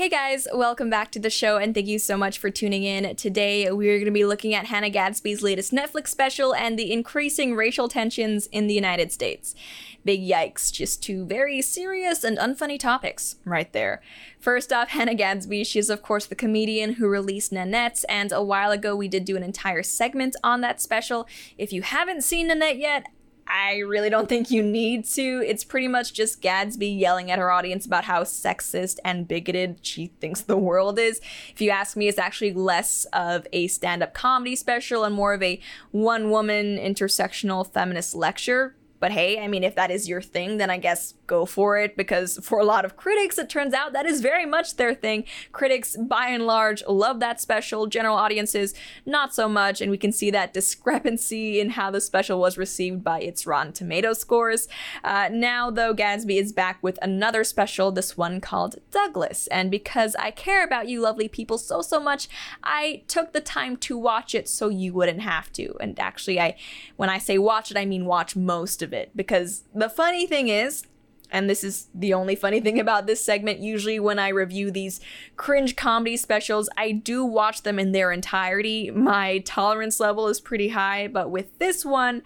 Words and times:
Hey 0.00 0.08
guys, 0.08 0.48
welcome 0.54 0.88
back 0.88 1.12
to 1.12 1.18
the 1.18 1.28
show 1.28 1.58
and 1.58 1.74
thank 1.74 1.86
you 1.86 1.98
so 1.98 2.16
much 2.16 2.38
for 2.38 2.48
tuning 2.48 2.84
in. 2.84 3.14
Today 3.16 3.70
we're 3.70 3.98
going 3.98 4.06
to 4.06 4.10
be 4.10 4.24
looking 4.24 4.54
at 4.54 4.64
Hannah 4.64 4.88
Gadsby's 4.88 5.42
latest 5.42 5.72
Netflix 5.72 6.08
special 6.08 6.54
and 6.54 6.78
the 6.78 6.90
increasing 6.90 7.54
racial 7.54 7.86
tensions 7.86 8.46
in 8.46 8.66
the 8.66 8.72
United 8.72 9.12
States. 9.12 9.54
Big 10.02 10.22
yikes, 10.22 10.72
just 10.72 11.02
two 11.02 11.26
very 11.26 11.60
serious 11.60 12.24
and 12.24 12.38
unfunny 12.38 12.78
topics 12.78 13.36
right 13.44 13.70
there. 13.74 14.00
First 14.40 14.72
off, 14.72 14.88
Hannah 14.88 15.14
Gadsby, 15.14 15.64
she 15.64 15.78
is 15.78 15.90
of 15.90 16.00
course 16.00 16.24
the 16.24 16.34
comedian 16.34 16.94
who 16.94 17.06
released 17.06 17.52
Nanette, 17.52 18.02
and 18.08 18.32
a 18.32 18.42
while 18.42 18.70
ago 18.70 18.96
we 18.96 19.06
did 19.06 19.26
do 19.26 19.36
an 19.36 19.42
entire 19.42 19.82
segment 19.82 20.34
on 20.42 20.62
that 20.62 20.80
special. 20.80 21.28
If 21.58 21.74
you 21.74 21.82
haven't 21.82 22.24
seen 22.24 22.46
Nanette 22.46 22.78
yet, 22.78 23.04
I 23.50 23.78
really 23.78 24.10
don't 24.10 24.28
think 24.28 24.50
you 24.50 24.62
need 24.62 25.04
to. 25.06 25.42
It's 25.46 25.64
pretty 25.64 25.88
much 25.88 26.12
just 26.12 26.40
Gadsby 26.40 26.88
yelling 26.88 27.30
at 27.30 27.38
her 27.38 27.50
audience 27.50 27.84
about 27.84 28.04
how 28.04 28.22
sexist 28.22 28.98
and 29.04 29.26
bigoted 29.26 29.78
she 29.82 30.06
thinks 30.20 30.42
the 30.42 30.56
world 30.56 30.98
is. 30.98 31.20
If 31.52 31.60
you 31.60 31.70
ask 31.70 31.96
me, 31.96 32.06
it's 32.06 32.18
actually 32.18 32.52
less 32.52 33.06
of 33.12 33.46
a 33.52 33.66
stand 33.66 34.02
up 34.02 34.14
comedy 34.14 34.54
special 34.54 35.04
and 35.04 35.14
more 35.14 35.34
of 35.34 35.42
a 35.42 35.60
one 35.90 36.30
woman 36.30 36.78
intersectional 36.78 37.66
feminist 37.66 38.14
lecture 38.14 38.76
but 39.00 39.12
hey, 39.12 39.42
I 39.42 39.48
mean, 39.48 39.64
if 39.64 39.74
that 39.76 39.90
is 39.90 40.08
your 40.08 40.20
thing, 40.20 40.58
then 40.58 40.68
I 40.68 40.76
guess 40.76 41.14
go 41.30 41.46
for 41.46 41.78
it 41.78 41.96
because 41.96 42.38
for 42.42 42.60
a 42.60 42.64
lot 42.64 42.84
of 42.84 42.96
critics, 42.96 43.38
it 43.38 43.48
turns 43.48 43.72
out 43.72 43.94
that 43.94 44.04
is 44.04 44.20
very 44.20 44.44
much 44.44 44.76
their 44.76 44.94
thing. 44.94 45.24
Critics, 45.52 45.96
by 45.96 46.26
and 46.26 46.46
large, 46.46 46.82
love 46.86 47.20
that 47.20 47.40
special. 47.40 47.86
General 47.86 48.16
audiences, 48.16 48.74
not 49.06 49.34
so 49.34 49.48
much. 49.48 49.80
And 49.80 49.90
we 49.90 49.96
can 49.96 50.12
see 50.12 50.30
that 50.30 50.52
discrepancy 50.52 51.58
in 51.58 51.70
how 51.70 51.90
the 51.90 52.00
special 52.00 52.38
was 52.38 52.58
received 52.58 53.02
by 53.02 53.20
its 53.20 53.46
Rotten 53.46 53.72
Tomato 53.72 54.12
scores. 54.12 54.68
Uh, 55.02 55.30
now, 55.32 55.70
though, 55.70 55.94
Gadsby 55.94 56.36
is 56.36 56.52
back 56.52 56.78
with 56.82 56.98
another 57.00 57.42
special, 57.44 57.90
this 57.90 58.16
one 58.18 58.42
called 58.42 58.76
Douglas. 58.90 59.46
And 59.46 59.70
because 59.70 60.14
I 60.16 60.30
care 60.30 60.62
about 60.62 60.88
you 60.88 61.00
lovely 61.00 61.28
people 61.28 61.56
so, 61.56 61.80
so 61.80 61.98
much, 62.00 62.28
I 62.62 63.02
took 63.08 63.32
the 63.32 63.40
time 63.40 63.78
to 63.78 63.96
watch 63.96 64.34
it 64.34 64.48
so 64.48 64.68
you 64.68 64.92
wouldn't 64.92 65.22
have 65.22 65.50
to. 65.54 65.74
And 65.80 65.98
actually, 65.98 66.38
I, 66.38 66.56
when 66.96 67.08
I 67.08 67.16
say 67.16 67.38
watch 67.38 67.70
it, 67.70 67.78
I 67.78 67.86
mean 67.86 68.04
watch 68.04 68.36
most 68.36 68.82
of 68.82 68.90
of 68.90 68.94
it 68.94 69.10
because 69.16 69.62
the 69.74 69.88
funny 69.88 70.26
thing 70.26 70.48
is 70.48 70.84
and 71.30 71.48
this 71.48 71.64
is 71.64 71.88
the 71.94 72.14
only 72.14 72.34
funny 72.34 72.60
thing 72.60 72.78
about 72.80 73.06
this 73.06 73.24
segment. 73.24 73.60
Usually, 73.60 73.98
when 74.00 74.18
I 74.18 74.28
review 74.28 74.70
these 74.70 75.00
cringe 75.36 75.76
comedy 75.76 76.16
specials, 76.16 76.68
I 76.76 76.92
do 76.92 77.24
watch 77.24 77.62
them 77.62 77.78
in 77.78 77.92
their 77.92 78.12
entirety. 78.12 78.90
My 78.90 79.38
tolerance 79.38 80.00
level 80.00 80.28
is 80.28 80.40
pretty 80.40 80.68
high, 80.68 81.08
but 81.08 81.30
with 81.30 81.58
this 81.58 81.84
one, 81.84 82.22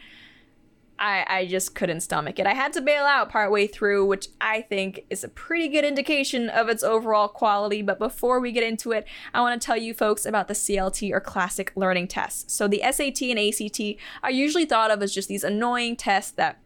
I, 0.98 1.26
I 1.28 1.46
just 1.46 1.74
couldn't 1.74 2.02
stomach 2.02 2.38
it. 2.38 2.46
I 2.46 2.54
had 2.54 2.72
to 2.74 2.80
bail 2.80 3.04
out 3.04 3.28
partway 3.28 3.66
through, 3.66 4.06
which 4.06 4.28
I 4.40 4.62
think 4.62 5.04
is 5.10 5.24
a 5.24 5.28
pretty 5.28 5.68
good 5.68 5.84
indication 5.84 6.48
of 6.48 6.68
its 6.68 6.82
overall 6.82 7.28
quality. 7.28 7.82
But 7.82 7.98
before 7.98 8.40
we 8.40 8.52
get 8.52 8.62
into 8.62 8.92
it, 8.92 9.06
I 9.32 9.40
want 9.40 9.60
to 9.60 9.64
tell 9.64 9.76
you 9.76 9.92
folks 9.92 10.24
about 10.24 10.48
the 10.48 10.54
CLT 10.54 11.10
or 11.12 11.20
Classic 11.20 11.72
Learning 11.74 12.06
Tests. 12.06 12.54
So 12.54 12.68
the 12.68 12.82
SAT 12.90 13.22
and 13.22 13.38
ACT 13.38 14.00
are 14.22 14.30
usually 14.30 14.64
thought 14.64 14.90
of 14.90 15.02
as 15.02 15.12
just 15.12 15.28
these 15.28 15.44
annoying 15.44 15.96
tests 15.96 16.30
that 16.32 16.58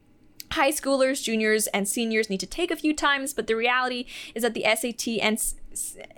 high 0.53 0.71
schoolers, 0.71 1.23
juniors, 1.23 1.67
and 1.69 1.89
seniors 1.89 2.31
need 2.31 2.41
to 2.41 2.47
take 2.47 2.71
a 2.71 2.77
few 2.77 2.95
times, 2.95 3.35
but 3.35 3.47
the 3.47 3.57
reality 3.57 4.07
is 4.35 4.43
that 4.43 4.55
the 4.55 4.65
SAT 4.65 5.19
and 5.21 5.39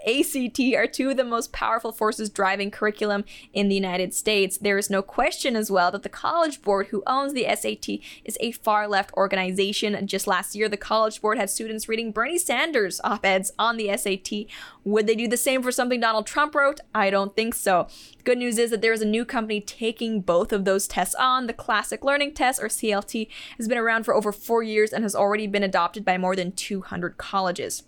ACT 0.06 0.60
are 0.74 0.86
two 0.86 1.10
of 1.10 1.16
the 1.16 1.24
most 1.24 1.52
powerful 1.52 1.92
forces 1.92 2.30
driving 2.30 2.70
curriculum 2.70 3.24
in 3.52 3.68
the 3.68 3.74
United 3.74 4.14
States. 4.14 4.58
There 4.58 4.78
is 4.78 4.90
no 4.90 5.02
question 5.02 5.56
as 5.56 5.70
well 5.70 5.90
that 5.90 6.02
the 6.02 6.08
College 6.08 6.62
Board, 6.62 6.88
who 6.88 7.02
owns 7.06 7.32
the 7.32 7.46
SAT, 7.54 8.00
is 8.24 8.36
a 8.40 8.52
far 8.52 8.88
left 8.88 9.12
organization. 9.14 10.06
Just 10.06 10.26
last 10.26 10.54
year, 10.54 10.68
the 10.68 10.76
College 10.76 11.20
Board 11.20 11.38
had 11.38 11.50
students 11.50 11.88
reading 11.88 12.12
Bernie 12.12 12.38
Sanders 12.38 13.00
op 13.04 13.24
eds 13.24 13.52
on 13.58 13.76
the 13.76 13.96
SAT. 13.96 14.46
Would 14.84 15.06
they 15.06 15.14
do 15.14 15.28
the 15.28 15.36
same 15.36 15.62
for 15.62 15.72
something 15.72 16.00
Donald 16.00 16.26
Trump 16.26 16.54
wrote? 16.54 16.80
I 16.94 17.10
don't 17.10 17.36
think 17.36 17.54
so. 17.54 17.88
Good 18.24 18.38
news 18.38 18.58
is 18.58 18.70
that 18.70 18.82
there 18.82 18.92
is 18.92 19.02
a 19.02 19.06
new 19.06 19.24
company 19.24 19.60
taking 19.60 20.20
both 20.20 20.52
of 20.52 20.64
those 20.64 20.88
tests 20.88 21.14
on. 21.14 21.46
The 21.46 21.52
Classic 21.52 22.04
Learning 22.04 22.32
Test, 22.32 22.62
or 22.62 22.68
CLT, 22.68 23.28
has 23.56 23.68
been 23.68 23.78
around 23.78 24.04
for 24.04 24.14
over 24.14 24.32
four 24.32 24.62
years 24.62 24.92
and 24.92 25.04
has 25.04 25.14
already 25.14 25.46
been 25.46 25.62
adopted 25.62 26.04
by 26.04 26.18
more 26.18 26.36
than 26.36 26.52
200 26.52 27.16
colleges. 27.18 27.84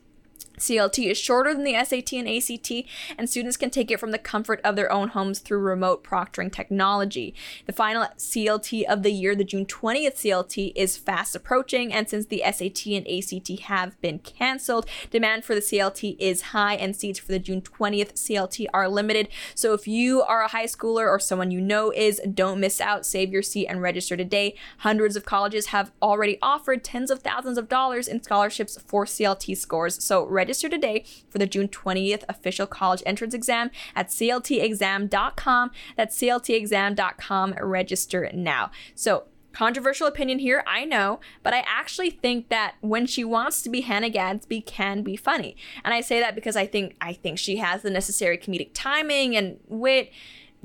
CLT 0.58 1.10
is 1.10 1.18
shorter 1.18 1.54
than 1.54 1.64
the 1.64 1.74
SAT 1.84 2.12
and 2.12 2.28
ACT, 2.28 2.88
and 3.18 3.28
students 3.28 3.56
can 3.56 3.70
take 3.70 3.90
it 3.90 3.98
from 3.98 4.10
the 4.10 4.18
comfort 4.18 4.60
of 4.62 4.76
their 4.76 4.92
own 4.92 5.08
homes 5.08 5.38
through 5.38 5.58
remote 5.58 6.04
proctoring 6.04 6.52
technology. 6.52 7.34
The 7.66 7.72
final 7.72 8.06
CLT 8.16 8.84
of 8.84 9.02
the 9.02 9.12
year, 9.12 9.34
the 9.34 9.44
June 9.44 9.66
20th 9.66 10.14
CLT, 10.14 10.72
is 10.76 10.96
fast 10.96 11.34
approaching, 11.34 11.92
and 11.92 12.08
since 12.08 12.26
the 12.26 12.42
SAT 12.44 12.86
and 12.86 13.06
ACT 13.08 13.60
have 13.66 14.00
been 14.00 14.18
canceled, 14.20 14.86
demand 15.10 15.44
for 15.44 15.54
the 15.54 15.60
CLT 15.60 16.16
is 16.18 16.42
high, 16.42 16.74
and 16.74 16.94
seats 16.94 17.18
for 17.18 17.32
the 17.32 17.38
June 17.38 17.62
20th 17.62 18.14
CLT 18.14 18.66
are 18.72 18.88
limited. 18.88 19.28
So 19.54 19.72
if 19.72 19.88
you 19.88 20.22
are 20.22 20.42
a 20.42 20.48
high 20.48 20.66
schooler 20.66 21.08
or 21.08 21.18
someone 21.18 21.50
you 21.50 21.60
know 21.60 21.91
is, 21.91 22.20
don't 22.34 22.60
miss 22.60 22.80
out. 22.80 23.06
Save 23.06 23.32
your 23.32 23.42
seat 23.42 23.66
and 23.66 23.82
register 23.82 24.16
today. 24.16 24.54
Hundreds 24.78 25.16
of 25.16 25.24
colleges 25.24 25.66
have 25.66 25.92
already 26.00 26.38
offered 26.42 26.84
tens 26.84 27.10
of 27.10 27.20
thousands 27.20 27.58
of 27.58 27.68
dollars 27.68 28.08
in 28.08 28.22
scholarships 28.22 28.80
for 28.86 29.04
CLT 29.04 29.56
scores. 29.56 30.02
So 30.02 30.24
register 30.42 30.69
today 30.69 31.04
for 31.30 31.38
the 31.38 31.47
June 31.47 31.69
20th 31.69 32.25
official 32.28 32.66
college 32.66 33.00
entrance 33.06 33.32
exam 33.32 33.70
at 33.94 34.08
cltexam.com. 34.08 35.70
That's 35.97 36.19
cltexam.com. 36.19 37.54
Register 37.60 38.28
now. 38.34 38.72
So, 38.97 39.25
controversial 39.53 40.08
opinion 40.08 40.41
here, 40.41 40.64
I 40.66 40.84
know, 40.84 41.20
but 41.44 41.54
I 41.54 41.62
actually 41.64 42.10
think 42.10 42.48
that 42.48 42.75
when 42.80 43.06
she 43.06 43.22
wants 43.22 43.62
to 43.62 43.70
be 43.70 43.82
Hannah 43.82 44.10
Gadsby 44.10 44.62
can 44.62 45.03
be 45.03 45.14
funny. 45.14 45.56
And 45.84 45.94
I 45.94 46.00
say 46.00 46.19
that 46.19 46.34
because 46.34 46.56
I 46.56 46.66
think 46.66 46.97
I 47.00 47.12
think 47.12 47.38
she 47.38 47.59
has 47.59 47.82
the 47.82 47.91
necessary 47.91 48.36
comedic 48.36 48.70
timing 48.74 49.36
and 49.36 49.60
wit 49.69 50.10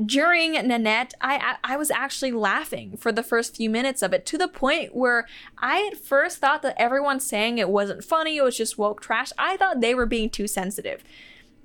during 0.05 0.53
Nanette, 0.53 1.13
I, 1.21 1.57
I, 1.63 1.73
I 1.73 1.77
was 1.77 1.89
actually 1.89 2.31
laughing 2.31 2.97
for 2.97 3.11
the 3.11 3.23
first 3.23 3.55
few 3.55 3.69
minutes 3.69 4.01
of 4.01 4.13
it 4.13 4.25
to 4.27 4.37
the 4.37 4.47
point 4.47 4.95
where 4.95 5.27
I 5.57 5.89
at 5.91 5.97
first 5.97 6.37
thought 6.37 6.61
that 6.61 6.79
everyone 6.79 7.19
saying 7.19 7.57
it 7.57 7.69
wasn't 7.69 8.03
funny, 8.03 8.37
it 8.37 8.43
was 8.43 8.57
just 8.57 8.77
woke 8.77 9.01
trash. 9.01 9.31
I 9.37 9.57
thought 9.57 9.81
they 9.81 9.95
were 9.95 10.05
being 10.05 10.29
too 10.29 10.47
sensitive. 10.47 11.03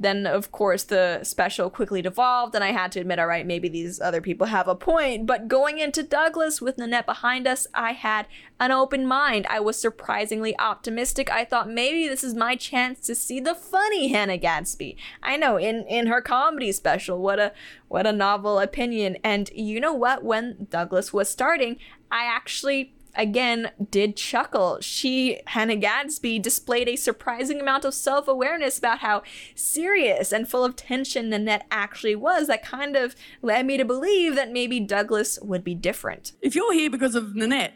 Then, 0.02 0.26
of 0.26 0.52
course, 0.52 0.84
the 0.84 1.20
special 1.22 1.70
quickly 1.70 2.02
devolved, 2.02 2.54
and 2.54 2.64
I 2.64 2.72
had 2.72 2.92
to 2.92 3.00
admit, 3.00 3.18
all 3.18 3.26
right, 3.26 3.46
maybe 3.46 3.68
these 3.68 4.00
other 4.00 4.20
people 4.20 4.48
have 4.48 4.68
a 4.68 4.74
point. 4.74 5.26
But 5.26 5.48
going 5.48 5.78
into 5.78 6.02
Douglas 6.02 6.60
with 6.60 6.76
Nanette 6.78 7.06
behind 7.06 7.46
us, 7.46 7.66
I 7.72 7.92
had 7.92 8.26
an 8.58 8.72
open 8.72 9.06
mind. 9.06 9.46
I 9.48 9.60
was 9.60 9.78
surprisingly 9.78 10.58
optimistic. 10.58 11.30
I 11.30 11.44
thought 11.44 11.70
maybe 11.70 12.08
this 12.08 12.24
is 12.24 12.34
my 12.34 12.56
chance 12.56 13.00
to 13.06 13.14
see 13.14 13.40
the 13.40 13.54
funny 13.54 14.08
Hannah 14.08 14.38
Gadsby. 14.38 14.96
I 15.22 15.36
know 15.36 15.56
in 15.56 15.84
in 15.86 16.08
her 16.08 16.20
comedy 16.20 16.72
special, 16.72 17.20
what 17.20 17.38
a 17.38 17.52
what 17.88 18.06
a 18.06 18.12
novel 18.12 18.58
opinion. 18.58 19.16
And 19.22 19.50
you 19.54 19.80
know 19.80 19.92
what? 19.92 20.24
When 20.24 20.66
Douglas 20.70 21.12
was 21.12 21.30
starting, 21.30 21.78
I 22.10 22.24
actually 22.24 22.94
again 23.14 23.70
did 23.90 24.16
chuckle. 24.16 24.78
She, 24.80 25.40
Hannah 25.46 25.76
Gadsby, 25.76 26.38
displayed 26.38 26.88
a 26.88 26.96
surprising 26.96 27.60
amount 27.60 27.84
of 27.84 27.94
self 27.94 28.28
awareness 28.28 28.78
about 28.78 28.98
how 28.98 29.22
serious 29.54 30.32
and 30.32 30.48
full 30.48 30.64
of 30.64 30.76
tension 30.76 31.30
Nanette 31.30 31.66
actually 31.70 32.16
was. 32.16 32.46
That 32.46 32.64
kind 32.64 32.96
of 32.96 33.14
led 33.42 33.66
me 33.66 33.76
to 33.76 33.84
believe 33.84 34.34
that 34.36 34.52
maybe 34.52 34.80
Douglas 34.80 35.38
would 35.42 35.64
be 35.64 35.74
different. 35.74 36.32
If 36.40 36.54
you're 36.54 36.72
here 36.72 36.90
because 36.90 37.14
of 37.14 37.34
Nanette, 37.34 37.74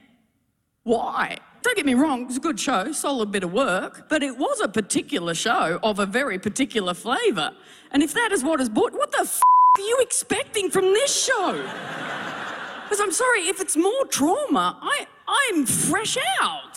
why? 0.84 1.38
Don't 1.62 1.76
get 1.76 1.86
me 1.86 1.94
wrong, 1.94 2.26
it's 2.26 2.36
a 2.36 2.40
good 2.40 2.60
show, 2.60 2.92
solid 2.92 3.32
bit 3.32 3.42
of 3.42 3.52
work, 3.52 4.08
but 4.08 4.22
it 4.22 4.38
was 4.38 4.60
a 4.60 4.68
particular 4.68 5.34
show 5.34 5.80
of 5.82 5.98
a 5.98 6.06
very 6.06 6.38
particular 6.38 6.94
flavour. 6.94 7.50
And 7.90 8.04
if 8.04 8.14
that 8.14 8.30
is 8.30 8.44
what 8.44 8.60
is 8.60 8.68
bought, 8.68 8.92
what 8.92 9.10
the 9.10 9.22
f 9.22 9.40
are 9.76 9.82
you 9.82 9.98
expecting 10.00 10.70
from 10.70 10.84
this 10.84 11.24
show? 11.24 12.45
Because 12.86 13.00
I'm 13.00 13.10
sorry, 13.10 13.48
if 13.48 13.60
it's 13.60 13.76
more 13.76 14.06
trauma, 14.06 14.78
I, 14.80 15.08
I'm 15.26 15.66
fresh 15.66 16.16
out. 16.40 16.76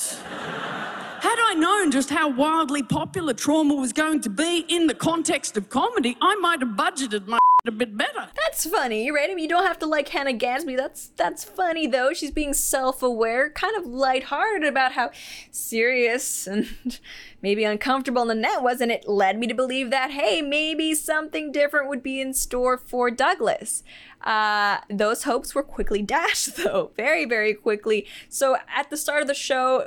Had 1.21 1.38
I 1.39 1.53
known 1.56 1.91
just 1.91 2.09
how 2.09 2.27
wildly 2.29 2.81
popular 2.81 3.35
trauma 3.35 3.75
was 3.75 3.94
going 3.94 4.21
to 4.21 4.29
be 4.29 4.65
in 4.69 4.88
the 4.88 4.95
context 4.95 5.56
of 5.56 5.69
comedy, 5.69 6.17
I 6.19 6.33
might 6.38 6.61
have 6.61 6.69
budgeted 6.69 7.27
my 7.27 7.38
a 7.65 7.71
bit 7.71 7.97
better. 7.97 8.27
That's 8.35 8.65
funny, 8.65 9.11
right? 9.11 9.29
I 9.29 9.35
mean, 9.35 9.44
you 9.44 9.50
don't 9.50 9.65
have 9.65 9.79
to 9.79 9.85
like 9.85 10.07
Hannah 10.09 10.33
Gadsby. 10.33 10.75
That's 10.75 11.07
that's 11.17 11.44
funny 11.44 11.88
though. 11.88 12.13
She's 12.13 12.31
being 12.31 12.53
self-aware, 12.53 13.50
kind 13.51 13.75
of 13.75 13.85
lighthearted 13.85 14.67
about 14.67 14.94
how 14.94 15.11
serious 15.51 16.47
and 16.47 16.69
maybe 17.41 17.63
uncomfortable 17.63 18.25
Nanette 18.25 18.63
was, 18.63 18.81
and 18.81 18.91
it 18.91 19.07
led 19.07 19.38
me 19.38 19.47
to 19.47 19.53
believe 19.53 19.89
that 19.89 20.11
hey, 20.11 20.41
maybe 20.41 20.95
something 20.95 21.51
different 21.51 21.89
would 21.89 22.03
be 22.03 22.21
in 22.21 22.33
store 22.33 22.77
for 22.77 23.11
Douglas. 23.11 23.83
Uh, 24.21 24.77
those 24.89 25.23
hopes 25.23 25.56
were 25.56 25.63
quickly 25.63 26.01
dashed, 26.15 26.56
though, 26.57 26.91
very, 26.95 27.25
very 27.25 27.53
quickly. 27.53 28.07
So 28.29 28.57
at 28.73 28.89
the 28.89 28.97
start 28.97 29.21
of 29.21 29.27
the 29.27 29.33
show, 29.33 29.85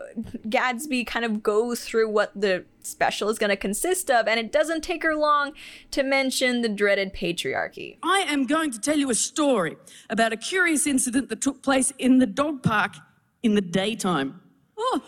Gadsby 0.48 1.04
kind 1.04 1.24
of 1.24 1.42
goes 1.42 1.84
through 1.84 2.10
what 2.10 2.32
the 2.34 2.64
special 2.86 3.28
is 3.28 3.38
going 3.38 3.50
to 3.50 3.56
consist 3.56 4.10
of, 4.10 4.28
and 4.28 4.38
it 4.38 4.52
doesn't 4.52 4.82
take 4.82 5.02
her 5.02 5.14
long 5.14 5.52
to 5.90 6.02
mention 6.02 6.62
the 6.62 6.68
dreaded 6.68 7.14
patriarchy. 7.14 7.98
I 8.02 8.20
am 8.20 8.46
going 8.46 8.70
to 8.72 8.80
tell 8.80 8.98
you 8.98 9.10
a 9.10 9.14
story 9.14 9.76
about 10.10 10.32
a 10.32 10.36
curious 10.36 10.86
incident 10.86 11.28
that 11.28 11.40
took 11.40 11.62
place 11.62 11.92
in 11.98 12.18
the 12.18 12.26
dog 12.26 12.62
park 12.62 12.94
in 13.42 13.54
the 13.54 13.60
daytime. 13.60 14.40
Oh, 14.76 15.02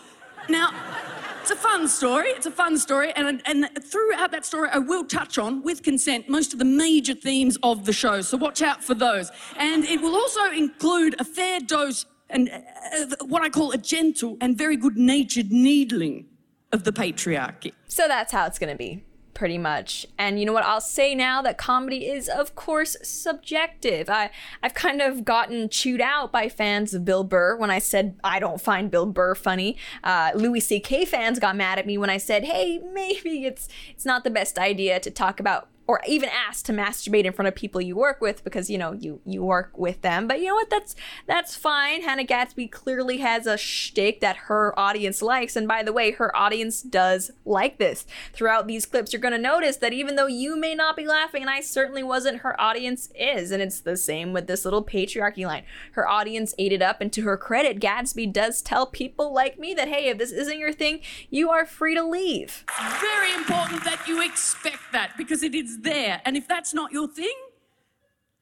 now. 0.49 0.73
It's 1.41 1.51
a 1.51 1.55
fun 1.55 1.87
story. 1.87 2.29
It's 2.29 2.47
a 2.47 2.51
fun 2.51 2.75
story. 2.75 3.11
And, 3.15 3.39
and 3.45 3.69
throughout 3.83 4.31
that 4.31 4.47
story, 4.47 4.67
I 4.71 4.79
will 4.79 5.05
touch 5.05 5.37
on, 5.37 5.61
with 5.61 5.83
consent, 5.83 6.27
most 6.27 6.53
of 6.53 6.57
the 6.57 6.65
major 6.65 7.13
themes 7.13 7.55
of 7.61 7.85
the 7.85 7.93
show. 7.93 8.21
So 8.21 8.35
watch 8.35 8.63
out 8.63 8.83
for 8.83 8.95
those. 8.95 9.29
And 9.55 9.85
it 9.85 10.01
will 10.01 10.15
also 10.15 10.43
include 10.49 11.15
a 11.21 11.23
fair 11.23 11.59
dose 11.59 12.07
and 12.31 12.49
uh, 12.49 13.25
what 13.27 13.43
I 13.43 13.49
call 13.49 13.71
a 13.73 13.77
gentle 13.77 14.37
and 14.41 14.57
very 14.57 14.75
good 14.75 14.97
natured 14.97 15.51
needling 15.51 16.25
of 16.75 16.83
the 16.83 16.91
patriarchy. 16.91 17.73
So 17.87 18.07
that's 18.07 18.31
how 18.31 18.45
it's 18.45 18.59
going 18.59 18.71
to 18.71 18.77
be 18.77 19.03
pretty 19.35 19.57
much. 19.57 20.07
And 20.17 20.39
you 20.39 20.45
know 20.45 20.53
what? 20.53 20.63
I'll 20.63 20.81
say 20.81 21.13
now 21.13 21.41
that 21.43 21.57
comedy 21.57 22.07
is, 22.07 22.27
of 22.27 22.55
course, 22.55 22.95
subjective. 23.03 24.09
I, 24.09 24.31
I've 24.63 24.73
kind 24.73 25.01
of 25.01 25.25
gotten 25.25 25.69
chewed 25.69 26.01
out 26.01 26.31
by 26.31 26.49
fans 26.49 26.93
of 26.93 27.05
Bill 27.05 27.23
Burr 27.23 27.55
when 27.57 27.69
I 27.69 27.79
said 27.79 28.17
I 28.23 28.39
don't 28.39 28.61
find 28.61 28.89
Bill 28.89 29.05
Burr 29.05 29.35
funny. 29.35 29.77
Uh, 30.03 30.31
Louis 30.33 30.61
C.K. 30.61 31.05
fans 31.05 31.37
got 31.37 31.55
mad 31.55 31.77
at 31.77 31.85
me 31.85 31.97
when 31.97 32.09
I 32.09 32.17
said, 32.17 32.45
hey, 32.45 32.79
maybe 32.93 33.45
it's 33.45 33.67
it's 33.89 34.05
not 34.05 34.23
the 34.23 34.29
best 34.29 34.57
idea 34.57 34.99
to 35.01 35.11
talk 35.11 35.39
about 35.39 35.67
or 35.87 36.01
even 36.07 36.29
asked 36.29 36.65
to 36.65 36.73
masturbate 36.73 37.25
in 37.25 37.33
front 37.33 37.47
of 37.47 37.55
people 37.55 37.79
you 37.79 37.95
work 37.95 38.19
with 38.21 38.43
because 38.43 38.69
you 38.69 38.77
know 38.77 38.93
you 38.93 39.21
you 39.25 39.43
work 39.43 39.77
with 39.77 40.01
them. 40.01 40.27
But 40.27 40.39
you 40.39 40.47
know 40.47 40.55
what? 40.55 40.69
That's 40.69 40.95
that's 41.27 41.55
fine. 41.55 42.01
Hannah 42.01 42.23
Gadsby 42.23 42.67
clearly 42.67 43.17
has 43.17 43.45
a 43.45 43.57
shtick 43.57 44.19
that 44.21 44.35
her 44.35 44.77
audience 44.79 45.21
likes, 45.21 45.55
and 45.55 45.67
by 45.67 45.83
the 45.83 45.93
way, 45.93 46.11
her 46.11 46.35
audience 46.35 46.81
does 46.81 47.31
like 47.45 47.77
this. 47.77 48.05
Throughout 48.33 48.67
these 48.67 48.85
clips, 48.85 49.13
you're 49.13 49.21
gonna 49.21 49.37
notice 49.37 49.77
that 49.77 49.93
even 49.93 50.15
though 50.15 50.27
you 50.27 50.57
may 50.57 50.73
not 50.73 50.97
be 50.97 51.05
laughing, 51.05 51.43
and 51.43 51.51
I 51.51 51.61
certainly 51.61 52.03
wasn't, 52.03 52.39
her 52.39 52.59
audience 52.59 53.09
is, 53.15 53.51
and 53.51 53.61
it's 53.61 53.79
the 53.79 53.97
same 53.97 54.33
with 54.33 54.47
this 54.47 54.65
little 54.65 54.83
patriarchy 54.83 55.45
line. 55.45 55.63
Her 55.91 56.07
audience 56.07 56.55
ate 56.57 56.73
it 56.73 56.81
up, 56.81 57.01
and 57.01 57.13
to 57.13 57.23
her 57.23 57.37
credit, 57.37 57.79
Gadsby 57.79 58.27
does 58.27 58.61
tell 58.61 58.87
people 58.87 59.33
like 59.33 59.59
me 59.59 59.73
that 59.75 59.87
hey, 59.87 60.07
if 60.07 60.17
this 60.17 60.31
isn't 60.31 60.59
your 60.59 60.73
thing, 60.73 61.01
you 61.29 61.51
are 61.51 61.65
free 61.65 61.93
to 61.93 62.03
leave. 62.03 62.65
It's 62.79 63.01
very 63.01 63.33
important 63.33 63.83
that 63.83 64.07
you 64.07 64.21
expect 64.23 64.91
that 64.91 65.11
because 65.17 65.43
it 65.43 65.53
is 65.53 65.74
there. 65.81 66.21
And 66.25 66.35
if 66.37 66.47
that's 66.47 66.73
not 66.73 66.91
your 66.91 67.07
thing, 67.07 67.33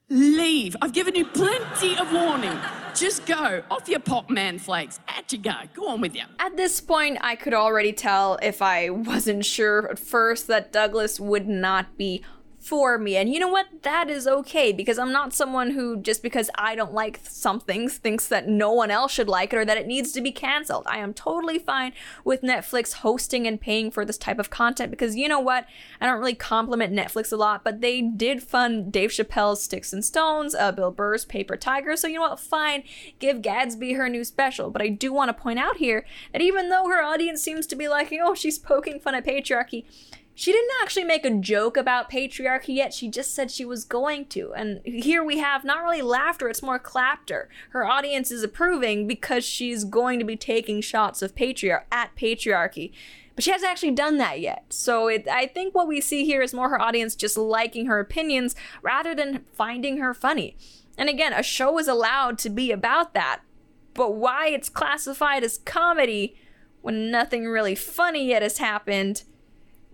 leave. 0.08 0.76
I've 0.82 0.92
given 0.92 1.14
you 1.14 1.24
plenty 1.24 1.96
of 1.96 2.12
warning. 2.12 2.58
Just 2.94 3.26
go. 3.26 3.62
Off 3.70 3.88
your 3.88 4.00
pop 4.00 4.30
man 4.30 4.58
flakes. 4.58 5.00
At 5.08 5.32
you 5.32 5.38
go. 5.38 5.54
Go 5.74 5.88
on 5.88 6.00
with 6.00 6.14
you. 6.14 6.22
At 6.38 6.56
this 6.56 6.80
point, 6.80 7.18
I 7.20 7.34
could 7.34 7.54
already 7.54 7.92
tell 7.92 8.38
if 8.42 8.62
I 8.62 8.90
wasn't 8.90 9.44
sure 9.44 9.90
at 9.90 9.98
first 9.98 10.46
that 10.46 10.72
Douglas 10.72 11.18
would 11.18 11.48
not 11.48 11.96
be 11.96 12.24
for 12.64 12.96
me. 12.96 13.14
And 13.18 13.28
you 13.28 13.38
know 13.38 13.48
what? 13.48 13.66
That 13.82 14.08
is 14.08 14.26
okay 14.26 14.72
because 14.72 14.98
I'm 14.98 15.12
not 15.12 15.34
someone 15.34 15.72
who, 15.72 15.98
just 15.98 16.22
because 16.22 16.48
I 16.54 16.74
don't 16.74 16.94
like 16.94 17.20
something, 17.22 17.90
thinks 17.90 18.26
that 18.28 18.48
no 18.48 18.72
one 18.72 18.90
else 18.90 19.12
should 19.12 19.28
like 19.28 19.52
it 19.52 19.58
or 19.58 19.66
that 19.66 19.76
it 19.76 19.86
needs 19.86 20.12
to 20.12 20.22
be 20.22 20.32
canceled. 20.32 20.86
I 20.88 20.96
am 20.96 21.12
totally 21.12 21.58
fine 21.58 21.92
with 22.24 22.40
Netflix 22.40 22.94
hosting 22.94 23.46
and 23.46 23.60
paying 23.60 23.90
for 23.90 24.06
this 24.06 24.16
type 24.16 24.38
of 24.38 24.48
content 24.48 24.90
because 24.90 25.14
you 25.14 25.28
know 25.28 25.40
what? 25.40 25.66
I 26.00 26.06
don't 26.06 26.18
really 26.18 26.34
compliment 26.34 26.94
Netflix 26.94 27.30
a 27.30 27.36
lot, 27.36 27.64
but 27.64 27.82
they 27.82 28.00
did 28.00 28.42
fund 28.42 28.90
Dave 28.90 29.10
Chappelle's 29.10 29.62
Sticks 29.62 29.92
and 29.92 30.02
Stones, 30.02 30.54
uh, 30.54 30.72
Bill 30.72 30.90
Burr's 30.90 31.26
Paper 31.26 31.58
Tiger. 31.58 31.96
So 31.96 32.08
you 32.08 32.14
know 32.14 32.22
what? 32.22 32.40
Fine, 32.40 32.84
give 33.18 33.42
Gadsby 33.42 33.92
her 33.92 34.08
new 34.08 34.24
special. 34.24 34.70
But 34.70 34.80
I 34.80 34.88
do 34.88 35.12
want 35.12 35.28
to 35.28 35.34
point 35.34 35.58
out 35.58 35.76
here 35.76 36.06
that 36.32 36.40
even 36.40 36.70
though 36.70 36.88
her 36.88 37.02
audience 37.02 37.42
seems 37.42 37.66
to 37.66 37.76
be 37.76 37.88
like, 37.88 38.10
oh, 38.22 38.34
she's 38.34 38.58
poking 38.58 39.00
fun 39.00 39.14
at 39.14 39.26
patriarchy, 39.26 39.84
she 40.34 40.52
didn't 40.52 40.70
actually 40.82 41.04
make 41.04 41.24
a 41.24 41.30
joke 41.30 41.76
about 41.76 42.10
patriarchy 42.10 42.74
yet. 42.74 42.92
She 42.92 43.08
just 43.08 43.34
said 43.34 43.50
she 43.50 43.64
was 43.64 43.84
going 43.84 44.26
to. 44.26 44.52
And 44.54 44.80
here 44.84 45.22
we 45.22 45.38
have 45.38 45.64
not 45.64 45.82
really 45.82 46.02
laughter, 46.02 46.48
it's 46.48 46.62
more 46.62 46.78
clapter. 46.78 47.48
Her 47.70 47.86
audience 47.86 48.32
is 48.32 48.42
approving 48.42 49.06
because 49.06 49.44
she's 49.44 49.84
going 49.84 50.18
to 50.18 50.24
be 50.24 50.36
taking 50.36 50.80
shots 50.80 51.22
of 51.22 51.36
patriarch 51.36 51.86
at 51.92 52.16
patriarchy. 52.16 52.92
But 53.36 53.44
she 53.44 53.50
hasn't 53.52 53.70
actually 53.70 53.92
done 53.92 54.18
that 54.18 54.40
yet. 54.40 54.64
So 54.70 55.08
it, 55.08 55.28
I 55.28 55.46
think 55.46 55.74
what 55.74 55.88
we 55.88 56.00
see 56.00 56.24
here 56.24 56.42
is 56.42 56.54
more 56.54 56.68
her 56.68 56.80
audience 56.80 57.14
just 57.14 57.36
liking 57.36 57.86
her 57.86 58.00
opinions 58.00 58.56
rather 58.82 59.14
than 59.14 59.44
finding 59.52 59.98
her 59.98 60.14
funny. 60.14 60.56
And 60.98 61.08
again, 61.08 61.32
a 61.32 61.42
show 61.42 61.78
is 61.78 61.88
allowed 61.88 62.38
to 62.38 62.50
be 62.50 62.70
about 62.72 63.14
that. 63.14 63.40
But 63.92 64.14
why 64.14 64.48
it's 64.48 64.68
classified 64.68 65.44
as 65.44 65.58
comedy 65.58 66.36
when 66.82 67.10
nothing 67.10 67.46
really 67.46 67.74
funny 67.74 68.28
yet 68.28 68.42
has 68.42 68.58
happened 68.58 69.22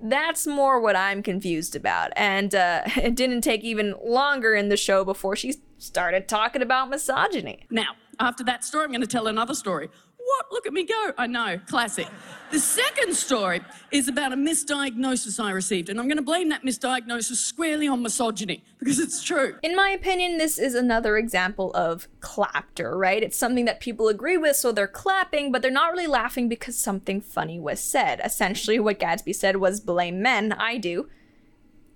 that's 0.03 0.47
more 0.47 0.81
what 0.81 0.97
I'm 0.97 1.23
confused 1.23 1.77
about. 1.77 2.13
And 2.17 2.55
uh, 2.55 2.83
it 2.97 3.15
didn't 3.15 3.43
take 3.43 3.63
even 3.63 3.95
longer 4.05 4.55
in 4.55 4.69
the 4.69 4.77
show 4.77 5.05
before 5.05 5.37
she 5.37 5.55
started 5.79 6.29
talking 6.29 6.63
about 6.63 6.91
misogyny. 6.91 7.67
Now, 7.71 7.95
after 8.19 8.45
that 8.45 8.65
story, 8.65 8.85
I'm 8.85 8.91
going 8.91 9.01
to 9.01 9.07
tell 9.07 9.27
another 9.27 9.55
story. 9.55 9.89
What? 10.31 10.47
Look 10.53 10.67
at 10.67 10.73
me 10.73 10.85
go. 10.85 11.13
I 11.19 11.27
know, 11.27 11.59
classic. 11.67 12.07
The 12.53 12.61
second 12.61 13.15
story 13.15 13.63
is 13.91 14.07
about 14.07 14.33
a 14.33 14.37
misdiagnosis 14.37 15.43
I 15.43 15.51
received, 15.51 15.89
and 15.89 15.99
I'm 15.99 16.07
going 16.07 16.19
to 16.19 16.23
blame 16.23 16.49
that 16.51 16.63
misdiagnosis 16.63 17.37
squarely 17.37 17.89
on 17.89 18.03
misogyny 18.03 18.63
because 18.79 19.01
it's 19.01 19.25
true. 19.25 19.57
In 19.63 19.75
my 19.75 19.91
opinion, 19.91 20.39
this 20.39 20.57
is 20.59 20.75
another 20.75 21.17
example 21.17 21.73
of 21.75 22.07
clapter, 22.21 22.97
right? 22.97 23.23
It's 23.23 23.37
something 23.37 23.65
that 23.65 23.81
people 23.81 24.07
agree 24.07 24.37
with, 24.37 24.55
so 24.55 24.71
they're 24.71 24.87
clapping, 24.87 25.51
but 25.51 25.63
they're 25.63 25.71
not 25.71 25.93
really 25.93 26.07
laughing 26.07 26.49
because 26.49 26.77
something 26.79 27.21
funny 27.21 27.59
was 27.59 27.81
said. 27.81 28.21
Essentially, 28.25 28.79
what 28.79 29.01
Gadsby 29.01 29.33
said 29.33 29.57
was 29.57 29.81
blame 29.81 30.23
men. 30.23 30.53
I 30.53 30.79
do. 30.79 31.09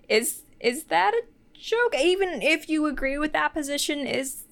Is 0.08 0.42
is 0.58 0.84
that 0.84 1.14
a 1.14 1.22
joke? 1.52 1.94
Even 2.00 2.42
if 2.42 2.69
you 2.69 2.86
agree 2.86 3.16
with 3.16 3.32
that 3.32 3.54
position, 3.54 4.06
is 4.06 4.44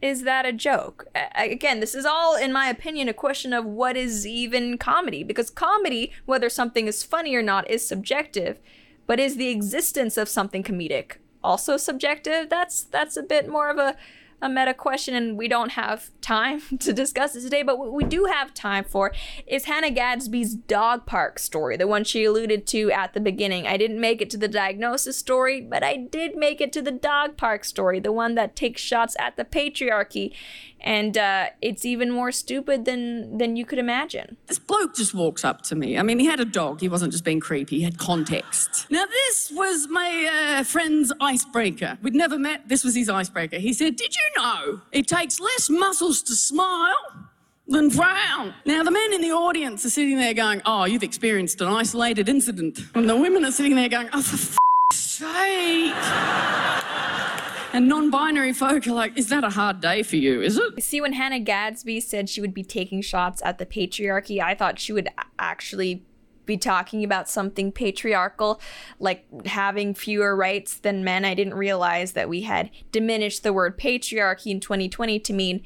is 0.00 0.22
that 0.22 0.46
a 0.46 0.52
joke? 0.52 1.06
Again, 1.34 1.80
this 1.80 1.94
is 1.94 2.04
all, 2.04 2.36
in 2.36 2.52
my 2.52 2.68
opinion, 2.68 3.08
a 3.08 3.14
question 3.14 3.52
of 3.52 3.64
what 3.64 3.96
is 3.96 4.26
even 4.26 4.78
comedy. 4.78 5.22
Because 5.22 5.50
comedy, 5.50 6.12
whether 6.26 6.48
something 6.48 6.86
is 6.86 7.02
funny 7.02 7.34
or 7.34 7.42
not, 7.42 7.70
is 7.70 7.86
subjective. 7.86 8.58
But 9.06 9.20
is 9.20 9.36
the 9.36 9.48
existence 9.48 10.16
of 10.16 10.28
something 10.28 10.62
comedic 10.62 11.16
also 11.42 11.76
subjective? 11.76 12.48
That's 12.50 12.82
that's 12.82 13.16
a 13.16 13.22
bit 13.22 13.48
more 13.48 13.70
of 13.70 13.78
a 13.78 13.96
a 14.40 14.48
meta 14.48 14.72
question, 14.72 15.14
and 15.14 15.36
we 15.36 15.48
don't 15.48 15.72
have 15.72 16.10
time 16.20 16.60
to 16.78 16.92
discuss 16.92 17.34
it 17.34 17.40
today, 17.40 17.62
but 17.62 17.78
what 17.78 17.92
we 17.92 18.04
do 18.04 18.26
have 18.26 18.54
time 18.54 18.84
for 18.84 19.12
is 19.46 19.64
Hannah 19.64 19.90
Gadsby's 19.90 20.54
dog 20.54 21.06
park 21.06 21.38
story, 21.38 21.76
the 21.76 21.86
one 21.86 22.04
she 22.04 22.24
alluded 22.24 22.66
to 22.68 22.90
at 22.92 23.14
the 23.14 23.20
beginning. 23.20 23.66
I 23.66 23.76
didn't 23.76 24.00
make 24.00 24.22
it 24.22 24.30
to 24.30 24.36
the 24.36 24.48
diagnosis 24.48 25.16
story, 25.16 25.60
but 25.60 25.82
I 25.82 25.96
did 25.96 26.36
make 26.36 26.60
it 26.60 26.72
to 26.74 26.82
the 26.82 26.92
dog 26.92 27.36
park 27.36 27.64
story, 27.64 28.00
the 28.00 28.12
one 28.12 28.34
that 28.36 28.54
takes 28.54 28.80
shots 28.80 29.16
at 29.18 29.36
the 29.36 29.44
patriarchy 29.44 30.32
and 30.80 31.16
uh, 31.18 31.46
it's 31.60 31.84
even 31.84 32.10
more 32.10 32.32
stupid 32.32 32.84
than 32.84 33.38
than 33.38 33.56
you 33.56 33.64
could 33.64 33.78
imagine. 33.78 34.36
This 34.46 34.58
bloke 34.58 34.94
just 34.94 35.14
walks 35.14 35.44
up 35.44 35.62
to 35.62 35.74
me. 35.74 35.98
I 35.98 36.02
mean, 36.02 36.18
he 36.18 36.26
had 36.26 36.40
a 36.40 36.44
dog. 36.44 36.80
He 36.80 36.88
wasn't 36.88 37.12
just 37.12 37.24
being 37.24 37.40
creepy. 37.40 37.78
He 37.78 37.84
had 37.84 37.98
context. 37.98 38.86
Now, 38.90 39.04
this 39.06 39.50
was 39.54 39.88
my 39.88 40.58
uh, 40.58 40.64
friend's 40.64 41.12
icebreaker. 41.20 41.98
We'd 42.02 42.14
never 42.14 42.38
met. 42.38 42.68
This 42.68 42.84
was 42.84 42.94
his 42.94 43.08
icebreaker. 43.08 43.58
He 43.58 43.72
said, 43.72 43.96
"Did 43.96 44.14
you 44.14 44.42
know 44.42 44.80
it 44.92 45.06
takes 45.08 45.40
less 45.40 45.68
muscles 45.70 46.22
to 46.22 46.34
smile?" 46.34 46.96
Than 47.70 47.90
frown. 47.90 48.54
Now, 48.64 48.82
the 48.82 48.90
men 48.90 49.12
in 49.12 49.20
the 49.20 49.32
audience 49.32 49.84
are 49.84 49.90
sitting 49.90 50.16
there 50.16 50.32
going, 50.32 50.62
Oh, 50.64 50.86
you've 50.86 51.02
experienced 51.02 51.60
an 51.60 51.68
isolated 51.68 52.26
incident. 52.26 52.80
And 52.94 53.06
the 53.06 53.14
women 53.14 53.44
are 53.44 53.52
sitting 53.52 53.74
there 53.74 53.90
going, 53.90 54.08
Oh, 54.10 54.22
for 54.22 54.36
f 54.36 54.56
sake. 54.94 56.87
And 57.72 57.88
non 57.88 58.10
binary 58.10 58.52
folk 58.52 58.86
are 58.86 58.92
like, 58.92 59.16
is 59.16 59.28
that 59.28 59.44
a 59.44 59.50
hard 59.50 59.80
day 59.80 60.02
for 60.02 60.16
you, 60.16 60.40
is 60.40 60.56
it? 60.56 60.82
See, 60.82 61.00
when 61.00 61.12
Hannah 61.12 61.40
Gadsby 61.40 62.00
said 62.00 62.28
she 62.28 62.40
would 62.40 62.54
be 62.54 62.62
taking 62.62 63.02
shots 63.02 63.42
at 63.44 63.58
the 63.58 63.66
patriarchy, 63.66 64.40
I 64.40 64.54
thought 64.54 64.78
she 64.78 64.92
would 64.92 65.08
actually 65.38 66.04
be 66.46 66.56
talking 66.56 67.04
about 67.04 67.28
something 67.28 67.70
patriarchal, 67.70 68.60
like 68.98 69.26
having 69.46 69.94
fewer 69.94 70.34
rights 70.34 70.78
than 70.78 71.04
men. 71.04 71.24
I 71.26 71.34
didn't 71.34 71.54
realize 71.54 72.12
that 72.12 72.28
we 72.28 72.42
had 72.42 72.70
diminished 72.90 73.42
the 73.42 73.52
word 73.52 73.78
patriarchy 73.78 74.46
in 74.46 74.58
2020 74.58 75.20
to 75.20 75.32
mean 75.34 75.62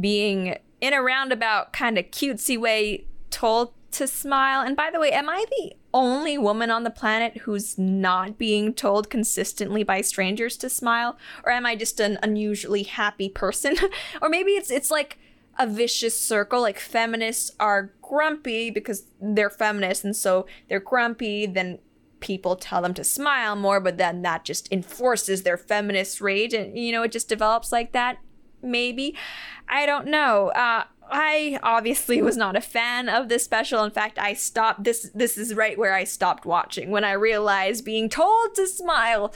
being 0.00 0.56
in 0.80 0.94
a 0.94 1.02
roundabout 1.02 1.72
kind 1.74 1.98
of 1.98 2.06
cutesy 2.06 2.58
way 2.58 3.04
told 3.30 3.74
to 3.96 4.06
smile. 4.06 4.60
And 4.60 4.76
by 4.76 4.90
the 4.90 5.00
way, 5.00 5.10
am 5.10 5.28
I 5.28 5.44
the 5.50 5.72
only 5.94 6.36
woman 6.36 6.70
on 6.70 6.84
the 6.84 6.90
planet 6.90 7.38
who's 7.38 7.78
not 7.78 8.36
being 8.36 8.74
told 8.74 9.08
consistently 9.08 9.82
by 9.82 10.02
strangers 10.02 10.56
to 10.58 10.68
smile? 10.68 11.16
Or 11.44 11.52
am 11.52 11.64
I 11.64 11.76
just 11.76 11.98
an 11.98 12.18
unusually 12.22 12.82
happy 12.82 13.28
person? 13.28 13.76
or 14.22 14.28
maybe 14.28 14.52
it's 14.52 14.70
it's 14.70 14.90
like 14.90 15.18
a 15.58 15.66
vicious 15.66 16.18
circle. 16.18 16.60
Like 16.60 16.78
feminists 16.78 17.50
are 17.58 17.92
grumpy 18.02 18.70
because 18.70 19.04
they're 19.20 19.50
feminists 19.50 20.04
and 20.04 20.14
so 20.14 20.46
they're 20.68 20.78
grumpy, 20.78 21.46
then 21.46 21.78
people 22.20 22.56
tell 22.56 22.82
them 22.82 22.94
to 22.94 23.04
smile 23.04 23.56
more, 23.56 23.80
but 23.80 23.96
then 23.96 24.22
that 24.22 24.44
just 24.44 24.70
enforces 24.70 25.42
their 25.42 25.56
feminist 25.56 26.20
rage 26.20 26.52
and 26.52 26.78
you 26.78 26.92
know, 26.92 27.02
it 27.02 27.12
just 27.12 27.28
develops 27.28 27.72
like 27.72 27.92
that. 27.92 28.18
Maybe. 28.62 29.16
I 29.68 29.86
don't 29.86 30.06
know. 30.06 30.48
Uh 30.48 30.84
I 31.10 31.58
obviously 31.62 32.20
was 32.20 32.36
not 32.36 32.56
a 32.56 32.60
fan 32.60 33.08
of 33.08 33.28
this 33.28 33.44
special. 33.44 33.84
In 33.84 33.90
fact, 33.90 34.18
I 34.18 34.34
stopped 34.34 34.84
this 34.84 35.10
this 35.14 35.38
is 35.38 35.54
right 35.54 35.78
where 35.78 35.94
I 35.94 36.04
stopped 36.04 36.44
watching 36.44 36.90
when 36.90 37.04
I 37.04 37.12
realized 37.12 37.84
being 37.84 38.08
told 38.08 38.54
to 38.56 38.66
smile 38.66 39.32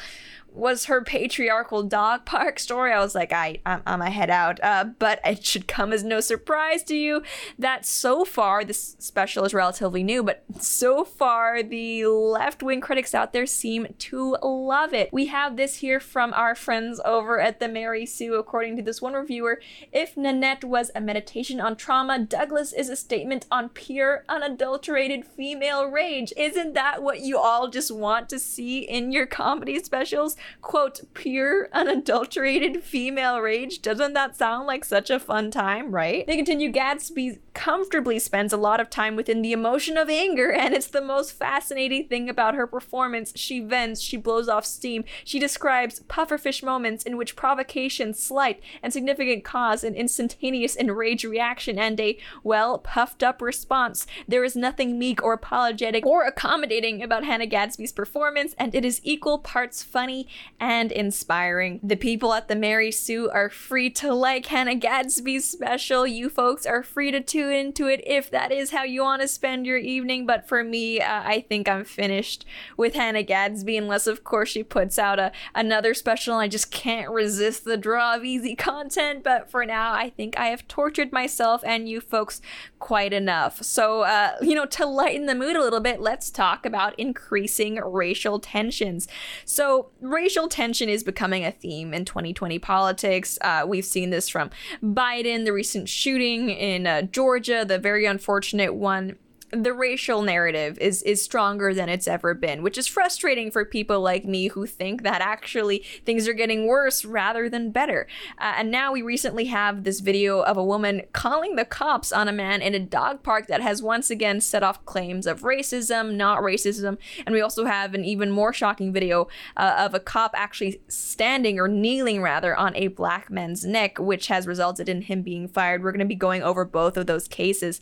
was 0.52 0.87
her 0.87 1.02
patriarchal 1.02 1.83
dog 1.83 2.25
park 2.25 2.59
story. 2.59 2.92
I 2.92 3.00
was 3.00 3.14
like, 3.14 3.33
I, 3.33 3.61
I'm, 3.64 3.83
I'm 3.87 4.02
a 4.02 4.11
head 4.11 4.30
out. 4.30 4.59
Uh, 4.62 4.85
but 4.99 5.21
it 5.25 5.45
should 5.45 5.69
come 5.69 5.92
as 5.92 6.02
no 6.02 6.21
surprise 6.21 6.83
to 6.85 6.97
you 6.97 7.23
that 7.59 7.87
so 7.87 8.25
far, 8.25 8.64
this 8.64 8.97
special 8.99 9.45
is 9.45 9.54
relatively 9.54 10.02
new, 10.02 10.23
but 10.23 10.45
so 10.59 11.04
far, 11.04 11.62
the 11.62 12.07
left 12.07 12.62
wing 12.62 12.80
critics 12.80 13.14
out 13.14 13.33
there 13.33 13.47
seem 13.47 13.95
to 13.99 14.37
love 14.42 14.92
it. 14.92 15.12
We 15.12 15.26
have 15.26 15.57
this 15.57 15.76
here 15.76 16.00
from 16.00 16.33
our 16.35 16.54
friends 16.54 17.00
over 17.04 17.40
at 17.40 17.61
the 17.61 17.69
Mary 17.69 18.07
Sue. 18.07 18.35
According 18.35 18.76
to 18.76 18.83
this 18.83 19.00
one 19.00 19.14
reviewer, 19.14 19.61
if 19.92 20.16
Nanette 20.16 20.64
was 20.64 20.90
a 20.95 21.00
meditation 21.00 21.61
on 21.61 21.76
trauma, 21.76 22.19
Douglas 22.19 22.73
is 22.73 22.88
a 22.88 22.97
statement 22.97 23.47
on 23.50 23.69
pure, 23.69 24.25
unadulterated 24.28 25.25
female 25.25 25.87
rage. 25.87 26.33
Isn't 26.37 26.75
that 26.75 27.02
what 27.02 27.21
you 27.21 27.38
all 27.38 27.69
just 27.69 27.90
want 27.90 28.28
to 28.30 28.38
see 28.38 28.80
in 28.80 29.12
your 29.12 29.26
comedy 29.26 29.78
specials? 29.83 30.37
Quote, 30.62 31.00
pure, 31.14 31.68
unadulterated 31.73 32.82
female 32.82 33.40
rage. 33.40 33.82
Doesn't 33.82 34.14
that 34.14 34.37
sound 34.37 34.66
like 34.66 34.85
such 34.85 35.11
a 35.11 35.20
fun 35.20 35.50
time, 35.50 35.92
right? 35.92 36.26
They 36.26 36.37
continue 36.37 36.70
Gadsby 36.70 37.38
comfortably 37.54 38.18
spends 38.18 38.52
a 38.52 38.56
lot 38.56 38.80
of 38.80 38.88
time 38.88 39.16
within 39.16 39.42
the 39.42 39.52
emotion 39.52 39.97
of 39.97 40.09
anger, 40.09 40.50
and 40.50 40.75
it's 40.75 40.87
the 40.87 41.00
most 41.00 41.32
fascinating 41.32 42.06
thing 42.06 42.28
about 42.28 42.54
her 42.54 42.66
performance. 42.66 43.32
She 43.37 43.61
vents, 43.61 44.00
she 44.00 44.16
blows 44.16 44.49
off 44.49 44.64
steam, 44.64 45.04
she 45.25 45.38
describes 45.38 46.00
pufferfish 46.09 46.62
moments 46.62 47.04
in 47.04 47.16
which 47.16 47.37
provocation, 47.37 48.14
slight, 48.14 48.62
and 48.82 48.92
significant 48.92 49.44
cause 49.44 49.85
an 49.85 49.94
instantaneous 49.94 50.75
enraged 50.75 51.25
reaction 51.25 51.78
and 51.78 52.00
a, 52.00 52.18
well, 52.42 52.78
puffed 52.78 53.23
up 53.23 53.42
response. 53.42 54.06
There 54.26 54.44
is 54.44 54.56
nothing 54.56 54.99
meek 54.99 55.23
or 55.23 55.35
apologetic 55.35 56.06
or 56.06 56.25
accommodating 56.25 57.02
about 57.02 57.25
Hannah 57.25 57.47
Gadsby's 57.47 57.92
performance, 57.92 58.54
and 58.59 58.75
it 58.75 58.85
is 58.85 59.00
equal 59.02 59.38
parts 59.38 59.82
funny 59.82 60.28
and 60.58 60.92
inspiring. 60.92 61.80
The 61.82 61.96
people 61.96 62.34
at 62.34 62.49
the 62.49 62.56
Mary 62.56 62.92
Sue 62.92 63.30
are 63.30 63.49
free 63.49 63.90
to 63.90 64.12
like 64.12 64.46
Hannah 64.46 64.76
Gadsby's 64.76 65.49
special. 65.49 66.06
You 66.06 66.28
folks 66.28 66.66
are 66.66 66.82
free 66.82 67.10
to 67.10 67.20
tune 67.20 67.52
into 67.52 67.87
it 67.87 68.02
if 68.06 68.30
that 68.30 68.52
is 68.52 68.70
how 68.70 68.84
you 68.84 69.02
want 69.02 69.22
to 69.22 69.28
spend 69.28 69.66
your 69.66 69.78
evening. 69.78 70.26
But 70.26 70.46
for 70.46 70.62
me, 70.62 71.00
uh, 71.00 71.22
I 71.25 71.40
think 71.49 71.68
I'm 71.68 71.84
finished 71.84 72.44
with 72.76 72.94
Hannah 72.94 73.22
Gadsby, 73.22 73.76
unless, 73.76 74.06
of 74.06 74.25
course, 74.25 74.50
she 74.50 74.62
puts 74.62 74.99
out 74.99 75.18
a, 75.18 75.32
another 75.54 75.94
special. 75.94 76.34
and 76.34 76.42
I 76.42 76.49
just 76.49 76.70
can't 76.70 77.10
resist 77.10 77.64
the 77.64 77.76
draw 77.76 78.14
of 78.14 78.25
easy 78.25 78.54
content. 78.54 79.25
But 79.25 79.50
for 79.50 79.64
now, 79.64 79.92
I 79.92 80.10
think 80.10 80.38
I 80.38 80.49
have 80.49 80.68
tortured 80.68 81.12
myself 81.12 81.62
and 81.64 81.88
you 81.88 82.00
folks 82.00 82.40
quite 82.78 83.12
enough. 83.12 83.62
So, 83.62 84.02
uh, 84.02 84.37
you 84.42 84.54
know, 84.54 84.66
to 84.66 84.87
lighten 84.87 85.26
the 85.26 85.34
mood 85.34 85.56
a 85.56 85.62
little 85.62 85.80
bit, 85.80 86.00
let's 86.00 86.30
talk 86.30 86.66
about 86.66 86.99
increasing 86.99 87.76
racial 87.76 88.38
tensions. 88.38 89.08
So, 89.44 89.90
racial 90.21 90.49
tension 90.49 90.91
is 90.91 91.03
becoming 91.03 91.47
a 91.47 91.50
theme 91.50 91.95
in 91.95 92.05
2020 92.05 92.59
politics. 92.59 93.39
Uh, 93.41 93.65
we've 93.67 93.87
seen 93.87 94.11
this 94.11 94.29
from 94.29 94.50
Biden, 94.83 95.47
the 95.47 95.53
recent 95.53 95.89
shooting 95.89 96.50
in 96.50 96.87
uh, 96.87 97.03
Georgia, 97.03 97.65
the 97.67 97.79
very 97.79 98.05
unfortunate 98.05 98.75
one 98.75 99.17
the 99.52 99.73
racial 99.73 100.23
narrative 100.23 100.78
is 100.78 101.02
is 101.02 101.23
stronger 101.23 101.75
than 101.75 101.88
it's 101.88 102.07
ever 102.07 102.35
been, 102.35 102.62
which 102.62 102.78
is 102.78 102.87
frustrating 102.87 103.50
for 103.50 103.64
people 103.64 104.00
like 104.00 104.25
me 104.25 104.49
who 104.49 104.66
think 104.66 105.02
that 105.02 105.21
actually 105.21 105.85
things 106.04 106.28
are 106.28 106.33
getting 106.33 106.66
worse 106.66 107.04
rather 107.04 107.49
than 107.49 107.71
better. 107.71 108.07
Uh, 108.38 108.54
and 108.57 108.71
now 108.71 108.92
we 108.92 109.02
recently 109.02 109.47
have 109.47 109.85
this 109.85 110.00
video 110.00 110.40
of 110.40 110.57
a 110.57 110.64
woman 110.64 111.02
calling 111.12 111.57
the 111.57 111.64
cops 111.64 112.12
on 112.12 112.28
a 112.28 112.33
man 112.33 112.62
in 112.62 112.75
a 112.75 112.80
dog 112.80 113.23
park 113.23 113.47
that 113.49 113.61
has 113.61 113.83
once 113.83 114.11
again 114.11 114.40
set 114.40 114.62
off 114.62 114.85
claims 114.85 115.26
of 115.26 115.42
racism, 115.42 116.14
not 116.14 116.40
racism. 116.40 116.97
And 117.26 117.35
we 117.35 117.40
also 117.40 117.64
have 117.64 117.95
an 117.95 118.04
even 118.04 118.30
more 118.30 118.52
shocking 118.52 118.92
video 118.92 119.28
uh, 119.57 119.75
of 119.78 119.95
a 119.95 120.00
cop 120.00 120.33
actually 120.35 120.80
standing 120.88 121.59
or 121.59 121.69
kneeling 121.69 122.23
rather 122.23 122.57
on 122.57 122.76
a 122.76 122.88
black 122.88 123.30
man's 123.30 123.64
neck, 123.64 123.99
which 123.99 124.28
has 124.28 124.47
resulted 124.47 124.88
in 124.88 125.02
him 125.02 125.23
being 125.23 125.49
fired. 125.49 125.83
We're 125.83 125.92
going 125.92 126.00
to 126.00 126.04
be 126.07 126.14
going 126.14 126.42
over 126.42 126.64
both 126.64 126.97
of 126.97 127.07
those 127.07 127.26
cases. 127.26 127.80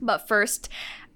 But 0.00 0.28
first, 0.28 0.68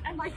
And 0.04 0.16
my. 0.16 0.32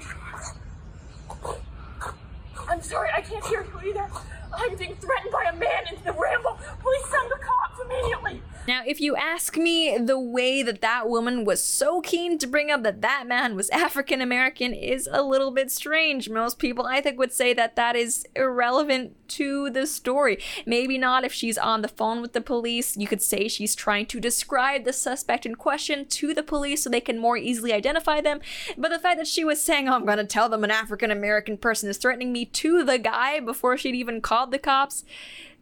I'm 2.70 2.82
sorry, 2.82 3.10
I 3.16 3.22
can't 3.22 3.46
hear 3.46 3.64
you 3.64 3.90
either. 3.90 4.08
I'm 4.54 4.76
being 4.78 4.96
threatened 4.96 5.32
by 5.32 5.50
a 5.52 5.56
man 5.56 5.84
in 5.92 6.04
the 6.04 6.14
ramble. 6.14 6.58
Please 6.82 7.06
send 7.10 7.30
the 7.30 7.40
cops 7.44 7.65
immediately. 7.86 8.42
Now, 8.68 8.82
if 8.86 9.00
you 9.00 9.16
ask 9.16 9.58
me, 9.58 9.96
the 9.98 10.20
way 10.20 10.64
that 10.64 10.82
that 10.82 11.08
woman 11.08 11.46
was 11.46 11.64
so 11.64 12.02
keen 12.02 12.40
to 12.40 12.48
bring 12.48 12.72
up 12.72 12.82
that 12.82 13.02
that 13.02 13.28
man 13.28 13.56
was 13.56 13.70
African 13.70 14.22
American 14.22 14.74
is 14.74 15.08
a 15.12 15.22
little 15.22 15.52
bit 15.52 15.70
strange. 15.70 16.30
Most 16.30 16.58
people, 16.58 16.88
I 16.88 17.00
think, 17.00 17.20
would 17.20 17.32
say 17.32 17.54
that 17.54 17.76
that 17.76 17.96
is 17.96 18.26
irrelevant 18.36 19.14
to 19.30 19.70
the 19.70 19.86
story. 19.86 20.40
Maybe 20.66 20.98
not 20.98 21.24
if 21.24 21.32
she's 21.32 21.60
on 21.60 21.84
the 21.84 21.88
phone 21.88 22.22
with 22.22 22.34
the 22.34 22.42
police. 22.42 22.98
You 22.98 23.06
could 23.06 23.22
say 23.22 23.48
she's 23.48 23.76
trying 23.76 24.08
to 24.08 24.20
describe 24.20 24.84
the 24.84 24.94
suspect 24.94 25.46
in 25.46 25.56
question 25.56 26.06
to 26.08 26.34
the 26.34 26.44
police 26.44 26.84
so 26.84 26.90
they 26.90 27.02
can 27.02 27.20
more 27.20 27.38
easily 27.38 27.72
identify 27.72 28.20
them. 28.20 28.40
But 28.78 28.90
the 28.90 29.00
fact 29.00 29.20
that 29.20 29.28
she 29.28 29.44
was 29.44 29.62
saying, 29.62 29.88
oh, 29.88 29.94
I'm 29.94 30.06
going 30.06 30.18
to 30.18 30.26
tell 30.26 30.50
them 30.50 30.64
an 30.64 30.72
African 30.72 31.12
American 31.12 31.58
person 31.58 31.88
is 31.88 31.98
threatening 31.98 32.34
me 32.34 32.46
to 32.46 32.84
the 32.84 32.98
guy 32.98 33.40
before 33.40 33.78
she'd 33.78 33.96
even 33.96 34.22
called 34.22 34.50
the 34.50 34.60
cops 34.60 35.04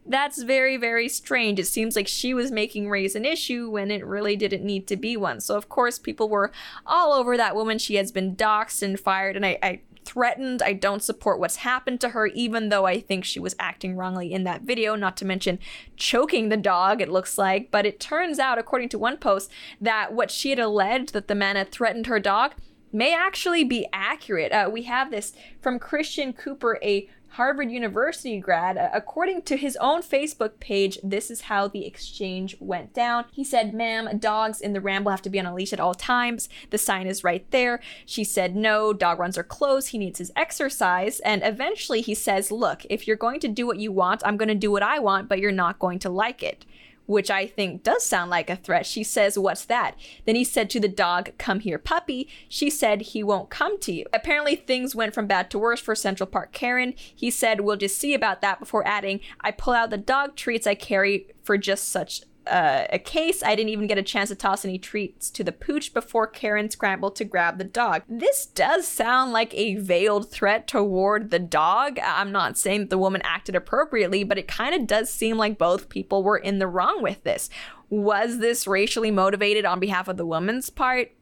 that's 0.06 0.42
very, 0.42 0.76
very 0.76 1.08
strange. 1.08 1.58
It 1.58 1.66
seems 1.66 1.96
like 1.96 2.08
she 2.08 2.34
was 2.34 2.52
making 2.52 2.90
race 2.90 3.14
an 3.14 3.24
issue 3.24 3.70
when 3.70 3.90
it 3.90 4.04
really 4.04 4.36
didn't 4.36 4.64
need 4.64 4.86
to 4.88 4.96
be 4.96 5.16
one. 5.16 5.40
So, 5.40 5.56
of 5.56 5.68
course, 5.68 5.98
people 5.98 6.28
were 6.28 6.52
all 6.86 7.12
over 7.12 7.36
that 7.36 7.56
woman. 7.56 7.78
She 7.78 7.94
has 7.94 8.12
been 8.12 8.36
doxxed 8.36 8.82
and 8.82 9.00
fired. 9.00 9.36
And 9.36 9.46
I, 9.46 9.58
I 9.62 9.80
threatened. 10.04 10.62
I 10.62 10.74
don't 10.74 11.02
support 11.02 11.40
what's 11.40 11.56
happened 11.56 12.00
to 12.02 12.10
her, 12.10 12.26
even 12.26 12.68
though 12.68 12.84
I 12.84 13.00
think 13.00 13.24
she 13.24 13.40
was 13.40 13.56
acting 13.58 13.96
wrongly 13.96 14.32
in 14.32 14.44
that 14.44 14.62
video, 14.62 14.94
not 14.94 15.16
to 15.18 15.24
mention 15.24 15.58
choking 15.96 16.48
the 16.48 16.56
dog, 16.56 17.00
it 17.00 17.08
looks 17.08 17.38
like. 17.38 17.70
But 17.70 17.86
it 17.86 18.00
turns 18.00 18.38
out, 18.38 18.58
according 18.58 18.90
to 18.90 18.98
one 18.98 19.16
post, 19.16 19.50
that 19.80 20.12
what 20.12 20.30
she 20.30 20.50
had 20.50 20.58
alleged 20.58 21.14
that 21.14 21.28
the 21.28 21.34
man 21.34 21.56
had 21.56 21.72
threatened 21.72 22.06
her 22.06 22.20
dog 22.20 22.52
may 22.92 23.12
actually 23.12 23.64
be 23.64 23.86
accurate. 23.92 24.52
Uh, 24.52 24.70
we 24.72 24.82
have 24.82 25.10
this 25.10 25.32
from 25.60 25.78
Christian 25.78 26.32
Cooper, 26.32 26.78
a 26.82 27.08
Harvard 27.34 27.70
University 27.70 28.38
grad. 28.38 28.78
Uh, 28.78 28.90
according 28.92 29.42
to 29.42 29.56
his 29.56 29.76
own 29.80 30.02
Facebook 30.02 30.60
page, 30.60 30.98
this 31.02 31.30
is 31.32 31.42
how 31.42 31.66
the 31.66 31.84
exchange 31.84 32.56
went 32.60 32.94
down. 32.94 33.24
He 33.32 33.42
said, 33.42 33.74
Ma'am, 33.74 34.18
dogs 34.18 34.60
in 34.60 34.72
the 34.72 34.80
ramble 34.80 35.10
have 35.10 35.22
to 35.22 35.30
be 35.30 35.40
on 35.40 35.46
a 35.46 35.54
leash 35.54 35.72
at 35.72 35.80
all 35.80 35.94
times. 35.94 36.48
The 36.70 36.78
sign 36.78 37.08
is 37.08 37.24
right 37.24 37.44
there. 37.50 37.80
She 38.06 38.22
said, 38.22 38.54
No, 38.54 38.92
dog 38.92 39.18
runs 39.18 39.36
are 39.36 39.42
closed. 39.42 39.88
He 39.88 39.98
needs 39.98 40.20
his 40.20 40.32
exercise. 40.36 41.18
And 41.20 41.42
eventually 41.44 42.02
he 42.02 42.14
says, 42.14 42.52
Look, 42.52 42.86
if 42.88 43.08
you're 43.08 43.16
going 43.16 43.40
to 43.40 43.48
do 43.48 43.66
what 43.66 43.78
you 43.78 43.90
want, 43.90 44.22
I'm 44.24 44.36
going 44.36 44.48
to 44.48 44.54
do 44.54 44.70
what 44.70 44.84
I 44.84 45.00
want, 45.00 45.28
but 45.28 45.40
you're 45.40 45.50
not 45.50 45.80
going 45.80 45.98
to 46.00 46.10
like 46.10 46.42
it 46.42 46.64
which 47.06 47.30
I 47.30 47.46
think 47.46 47.82
does 47.82 48.04
sound 48.04 48.30
like 48.30 48.50
a 48.50 48.56
threat. 48.56 48.86
She 48.86 49.04
says, 49.04 49.38
What's 49.38 49.64
that? 49.66 49.96
Then 50.24 50.36
he 50.36 50.44
said 50.44 50.70
to 50.70 50.80
the 50.80 50.88
dog, 50.88 51.30
Come 51.38 51.60
here, 51.60 51.78
puppy. 51.78 52.28
She 52.48 52.70
said, 52.70 53.02
He 53.02 53.22
won't 53.22 53.50
come 53.50 53.78
to 53.80 53.92
you. 53.92 54.06
Apparently, 54.12 54.56
things 54.56 54.94
went 54.94 55.14
from 55.14 55.26
bad 55.26 55.50
to 55.50 55.58
worse 55.58 55.80
for 55.80 55.94
Central 55.94 56.26
Park 56.26 56.52
Karen. 56.52 56.94
He 56.96 57.30
said, 57.30 57.60
We'll 57.60 57.76
just 57.76 57.98
see 57.98 58.14
about 58.14 58.40
that 58.40 58.60
before 58.60 58.86
adding, 58.86 59.20
I 59.40 59.50
pull 59.50 59.74
out 59.74 59.90
the 59.90 59.98
dog 59.98 60.36
treats 60.36 60.66
I 60.66 60.74
carry 60.74 61.26
for 61.42 61.58
just 61.58 61.88
such 61.88 62.22
uh, 62.46 62.86
a 62.90 62.98
case. 62.98 63.42
I 63.42 63.54
didn't 63.54 63.70
even 63.70 63.86
get 63.86 63.98
a 63.98 64.02
chance 64.02 64.28
to 64.28 64.34
toss 64.34 64.64
any 64.64 64.78
treats 64.78 65.30
to 65.30 65.44
the 65.44 65.52
pooch 65.52 65.94
before 65.94 66.26
Karen 66.26 66.70
scrambled 66.70 67.16
to 67.16 67.24
grab 67.24 67.58
the 67.58 67.64
dog. 67.64 68.02
This 68.08 68.46
does 68.46 68.86
sound 68.86 69.32
like 69.32 69.54
a 69.54 69.76
veiled 69.76 70.30
threat 70.30 70.66
toward 70.66 71.30
the 71.30 71.38
dog. 71.38 71.98
I'm 72.02 72.32
not 72.32 72.58
saying 72.58 72.80
that 72.80 72.90
the 72.90 72.98
woman 72.98 73.22
acted 73.24 73.54
appropriately, 73.54 74.24
but 74.24 74.38
it 74.38 74.48
kind 74.48 74.74
of 74.74 74.86
does 74.86 75.10
seem 75.10 75.36
like 75.36 75.58
both 75.58 75.88
people 75.88 76.22
were 76.22 76.38
in 76.38 76.58
the 76.58 76.66
wrong 76.66 77.02
with 77.02 77.22
this. 77.24 77.48
Was 77.88 78.38
this 78.38 78.66
racially 78.66 79.10
motivated 79.10 79.64
on 79.64 79.80
behalf 79.80 80.08
of 80.08 80.16
the 80.16 80.26
woman's 80.26 80.70
part? 80.70 81.12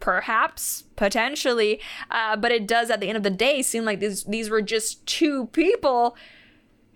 Perhaps, 0.00 0.84
potentially, 0.94 1.80
uh, 2.10 2.36
but 2.36 2.52
it 2.52 2.68
does 2.68 2.88
at 2.88 3.00
the 3.00 3.08
end 3.08 3.16
of 3.16 3.24
the 3.24 3.30
day 3.30 3.62
seem 3.62 3.84
like 3.84 3.98
these 3.98 4.22
these 4.24 4.48
were 4.48 4.62
just 4.62 5.04
two 5.06 5.46
people 5.46 6.16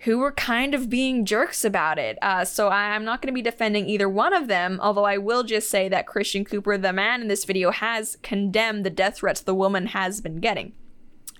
who 0.02 0.18
were 0.18 0.32
kind 0.32 0.74
of 0.74 0.90
being 0.90 1.24
jerks 1.24 1.64
about 1.64 1.98
it. 1.98 2.18
Uh, 2.22 2.44
so 2.44 2.68
I'm 2.68 3.04
not 3.04 3.22
going 3.22 3.32
to 3.32 3.34
be 3.34 3.42
defending 3.42 3.88
either 3.88 4.08
one 4.08 4.32
of 4.32 4.48
them, 4.48 4.80
although 4.82 5.04
I 5.04 5.18
will 5.18 5.44
just 5.44 5.70
say 5.70 5.88
that 5.88 6.06
Christian 6.06 6.44
Cooper, 6.44 6.76
the 6.76 6.92
man 6.92 7.22
in 7.22 7.28
this 7.28 7.44
video, 7.44 7.70
has 7.70 8.18
condemned 8.22 8.84
the 8.84 8.90
death 8.90 9.18
threats 9.18 9.40
the 9.40 9.54
woman 9.54 9.86
has 9.86 10.20
been 10.20 10.40
getting. 10.40 10.72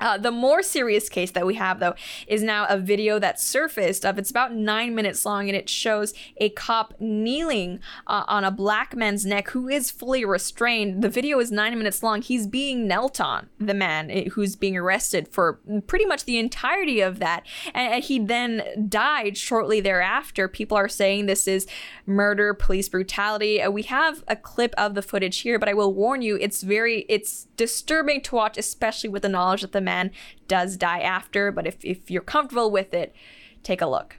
Uh, 0.02 0.18
the 0.18 0.32
more 0.32 0.62
serious 0.62 1.08
case 1.08 1.30
that 1.30 1.46
we 1.46 1.54
have, 1.54 1.78
though, 1.78 1.94
is 2.26 2.42
now 2.42 2.66
a 2.68 2.76
video 2.76 3.20
that 3.20 3.40
surfaced 3.40 4.04
of 4.04 4.18
it's 4.18 4.30
about 4.30 4.52
nine 4.52 4.94
minutes 4.96 5.24
long, 5.24 5.48
and 5.48 5.56
it 5.56 5.68
shows 5.68 6.12
a 6.38 6.48
cop 6.50 6.92
kneeling 6.98 7.78
uh, 8.08 8.24
on 8.26 8.42
a 8.42 8.50
black 8.50 8.96
man's 8.96 9.24
neck 9.24 9.50
who 9.50 9.68
is 9.68 9.92
fully 9.92 10.24
restrained. 10.24 11.02
The 11.02 11.08
video 11.08 11.38
is 11.38 11.52
nine 11.52 11.78
minutes 11.78 12.02
long. 12.02 12.20
He's 12.20 12.48
being 12.48 12.88
knelt 12.88 13.20
on, 13.20 13.48
the 13.60 13.74
man 13.74 14.10
eh, 14.10 14.28
who's 14.30 14.56
being 14.56 14.76
arrested 14.76 15.28
for 15.28 15.60
pretty 15.86 16.04
much 16.04 16.24
the 16.24 16.36
entirety 16.36 17.00
of 17.00 17.20
that, 17.20 17.46
and 17.72 18.02
he 18.02 18.18
then 18.18 18.88
died 18.88 19.36
shortly 19.36 19.80
thereafter. 19.80 20.48
People 20.48 20.76
are 20.76 20.88
saying 20.88 21.26
this 21.26 21.46
is 21.46 21.68
murder, 22.06 22.54
police 22.54 22.88
brutality. 22.88 23.62
Uh, 23.62 23.70
we 23.70 23.82
have 23.84 24.24
a 24.26 24.34
clip 24.34 24.74
of 24.76 24.94
the 24.94 25.02
footage 25.02 25.38
here, 25.38 25.60
but 25.60 25.68
I 25.68 25.74
will 25.74 25.94
warn 25.94 26.22
you, 26.22 26.36
it's 26.40 26.62
very 26.62 27.06
it's 27.08 27.44
disturbing 27.56 28.20
to 28.22 28.34
watch, 28.34 28.58
especially 28.58 29.08
with 29.08 29.22
the 29.22 29.28
knowledge 29.28 29.60
that 29.60 29.70
the 29.70 29.80
man 29.80 29.91
does 30.48 30.76
die 30.76 31.00
after. 31.00 31.52
But 31.52 31.66
if, 31.66 31.84
if 31.84 32.10
you're 32.10 32.22
comfortable 32.22 32.70
with 32.70 32.94
it, 32.94 33.14
take 33.62 33.80
a 33.80 33.86
look. 33.86 34.16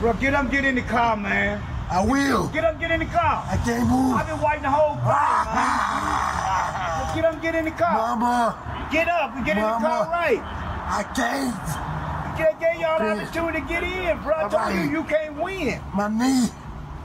Bro, 0.00 0.14
get 0.14 0.34
up, 0.34 0.50
get 0.50 0.64
in 0.64 0.74
the 0.74 0.82
car, 0.82 1.16
man. 1.16 1.62
I 1.90 2.04
will. 2.04 2.48
Get 2.48 2.64
up, 2.64 2.80
get 2.80 2.90
in 2.90 3.00
the 3.00 3.06
car. 3.06 3.44
I 3.48 3.56
can't 3.64 3.88
move. 3.88 4.14
I've 4.14 4.26
been 4.26 4.40
waiting 4.40 4.62
the 4.62 4.70
whole 4.70 4.96
time, 4.96 5.54
man. 5.54 7.14
Get 7.14 7.26
up, 7.26 7.42
get 7.42 7.54
in 7.54 7.66
the 7.66 7.70
car. 7.72 8.16
Mama. 8.16 8.88
Get 8.90 9.06
up 9.06 9.36
and 9.36 9.44
get 9.44 9.58
in 9.58 9.62
the 9.62 9.68
car 9.68 10.08
right. 10.08 10.40
I 10.40 11.02
can't. 11.14 12.38
Get, 12.38 12.58
get 12.58 12.78
y'all 12.80 12.98
the 12.98 13.22
opportunity 13.22 13.60
to 13.60 13.68
get 13.68 13.82
in, 13.82 14.22
bro. 14.22 14.34
I 14.34 14.40
told 14.42 14.52
right. 14.54 14.84
you, 14.84 14.90
you 14.90 15.04
can't 15.04 15.36
win. 15.36 15.80
My 15.94 16.08
knee. 16.08 16.48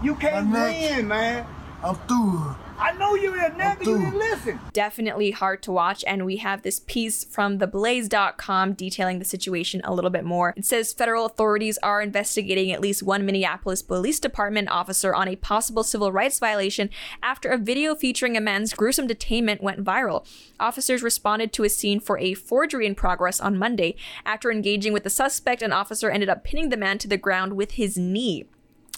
You 0.02 0.16
can't 0.16 0.50
win, 0.50 1.10
man. 1.10 1.46
I'm 1.84 1.96
through. 2.08 2.56
I 2.80 2.92
know 2.94 3.16
you 3.16 3.34
didn't 3.34 3.58
never, 3.58 3.84
you 3.84 3.98
didn't 3.98 4.20
listen. 4.20 4.60
definitely 4.74 5.32
hard 5.32 5.63
to 5.63 5.72
watch. 5.72 6.04
And 6.06 6.26
we 6.26 6.38
have 6.38 6.62
this 6.62 6.80
piece 6.80 7.24
from 7.24 7.58
theblaze.com 7.58 8.74
detailing 8.74 9.20
the 9.20 9.26
situation 9.26 9.82
a 9.84 9.94
little 9.94 10.10
bit 10.12 10.24
more. 10.24 10.54
It 10.56 10.66
says 10.66 10.94
federal 10.94 11.26
authorities 11.26 11.78
are 11.80 12.02
investigating 12.02 12.72
at 12.72 12.82
least 12.82 13.02
one 13.02 13.26
Minneapolis 13.26 13.82
Police 13.82 14.20
Department 14.20 14.70
officer 14.70 15.16
on 15.16 15.28
a 15.28 15.36
possible 15.36 15.84
civil 15.84 16.12
rights 16.12 16.40
violation 16.40 16.90
after 17.24 17.50
a 17.50 17.58
video 17.58 17.96
featuring 17.96 18.38
a 18.38 18.42
man's 18.42 18.74
gruesome 18.74 19.08
detainment 19.08 19.62
went 19.62 19.84
viral. 19.84 20.26
Officers 20.60 21.02
responded 21.02 21.52
to 21.54 21.63
a 21.63 21.70
scene 21.70 22.00
for 22.00 22.18
a 22.20 22.36
forgery 22.36 22.86
in 22.86 22.96
progress 22.96 23.40
on 23.40 23.58
Monday. 23.58 23.96
After 24.26 24.52
engaging 24.52 24.94
with 24.94 25.04
the 25.04 25.10
suspect, 25.10 25.62
an 25.62 25.74
officer 25.74 26.10
ended 26.10 26.30
up 26.30 26.44
pinning 26.44 26.70
the 26.70 26.78
man 26.78 27.00
to 27.00 27.08
the 27.08 27.18
ground 27.18 27.54
with 27.54 27.72
his 27.72 27.98
knee. 27.98 28.46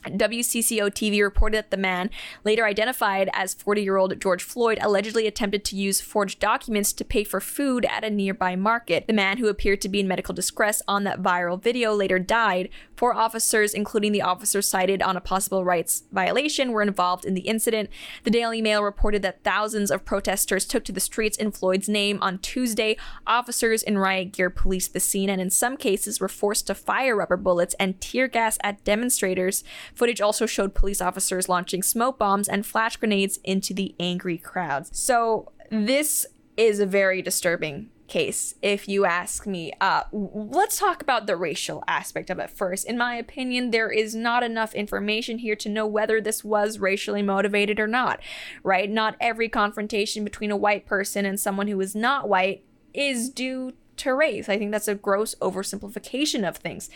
WCCO 0.03 0.89
TV 0.89 1.21
reported 1.21 1.57
that 1.57 1.71
the 1.71 1.77
man, 1.77 2.09
later 2.43 2.65
identified 2.65 3.29
as 3.33 3.53
40 3.53 3.81
year 3.81 3.97
old 3.97 4.19
George 4.19 4.43
Floyd, 4.43 4.79
allegedly 4.81 5.27
attempted 5.27 5.65
to 5.65 5.75
use 5.75 6.01
forged 6.01 6.39
documents 6.39 6.93
to 6.93 7.05
pay 7.05 7.23
for 7.23 7.39
food 7.39 7.85
at 7.85 8.03
a 8.03 8.09
nearby 8.09 8.55
market. 8.55 9.07
The 9.07 9.13
man, 9.13 9.37
who 9.37 9.47
appeared 9.47 9.81
to 9.81 9.89
be 9.89 9.99
in 9.99 10.07
medical 10.07 10.33
distress 10.33 10.81
on 10.87 11.03
that 11.03 11.21
viral 11.21 11.61
video, 11.61 11.93
later 11.93 12.19
died. 12.19 12.69
Four 12.95 13.13
officers, 13.13 13.73
including 13.73 14.11
the 14.11 14.21
officer 14.21 14.61
cited 14.61 15.01
on 15.01 15.15
a 15.15 15.21
possible 15.21 15.63
rights 15.63 16.03
violation, 16.11 16.71
were 16.71 16.81
involved 16.81 17.25
in 17.25 17.33
the 17.33 17.41
incident. 17.41 17.89
The 18.23 18.31
Daily 18.31 18.61
Mail 18.61 18.83
reported 18.83 19.21
that 19.21 19.43
thousands 19.43 19.89
of 19.91 20.05
protesters 20.05 20.65
took 20.65 20.83
to 20.85 20.91
the 20.91 20.99
streets 20.99 21.37
in 21.37 21.51
Floyd's 21.51 21.87
name 21.87 22.19
on 22.21 22.39
Tuesday. 22.39 22.97
Officers 23.25 23.83
in 23.83 23.97
riot 23.97 24.33
gear 24.33 24.49
policed 24.49 24.93
the 24.93 24.99
scene 24.99 25.29
and, 25.29 25.41
in 25.41 25.49
some 25.49 25.77
cases, 25.77 26.19
were 26.19 26.27
forced 26.27 26.67
to 26.67 26.75
fire 26.75 27.15
rubber 27.15 27.37
bullets 27.37 27.75
and 27.79 27.99
tear 28.01 28.27
gas 28.27 28.57
at 28.63 28.83
demonstrators. 28.83 29.63
Footage 29.95 30.21
also 30.21 30.45
showed 30.45 30.73
police 30.73 31.01
officers 31.01 31.49
launching 31.49 31.83
smoke 31.83 32.17
bombs 32.17 32.47
and 32.47 32.65
flash 32.65 32.97
grenades 32.97 33.39
into 33.43 33.73
the 33.73 33.95
angry 33.99 34.37
crowds. 34.37 34.89
So, 34.93 35.51
this 35.69 36.25
is 36.57 36.79
a 36.79 36.85
very 36.85 37.21
disturbing 37.21 37.89
case, 38.09 38.55
if 38.61 38.89
you 38.89 39.05
ask 39.05 39.47
me. 39.47 39.71
Uh, 39.79 40.03
let's 40.11 40.77
talk 40.77 41.01
about 41.01 41.27
the 41.27 41.37
racial 41.37 41.83
aspect 41.87 42.29
of 42.29 42.39
it 42.39 42.49
first. 42.49 42.85
In 42.85 42.97
my 42.97 43.15
opinion, 43.15 43.71
there 43.71 43.89
is 43.89 44.13
not 44.13 44.43
enough 44.43 44.73
information 44.73 45.37
here 45.37 45.55
to 45.55 45.69
know 45.69 45.87
whether 45.87 46.19
this 46.19 46.43
was 46.43 46.79
racially 46.79 47.21
motivated 47.21 47.79
or 47.79 47.87
not, 47.87 48.19
right? 48.63 48.89
Not 48.89 49.15
every 49.21 49.47
confrontation 49.47 50.23
between 50.23 50.51
a 50.51 50.57
white 50.57 50.85
person 50.85 51.25
and 51.25 51.39
someone 51.39 51.67
who 51.67 51.79
is 51.79 51.95
not 51.95 52.27
white 52.27 52.65
is 52.93 53.29
due 53.29 53.73
to 53.97 54.13
race. 54.13 54.49
I 54.49 54.57
think 54.57 54.71
that's 54.71 54.87
a 54.87 54.95
gross 54.95 55.35
oversimplification 55.35 56.47
of 56.47 56.57
things 56.57 56.89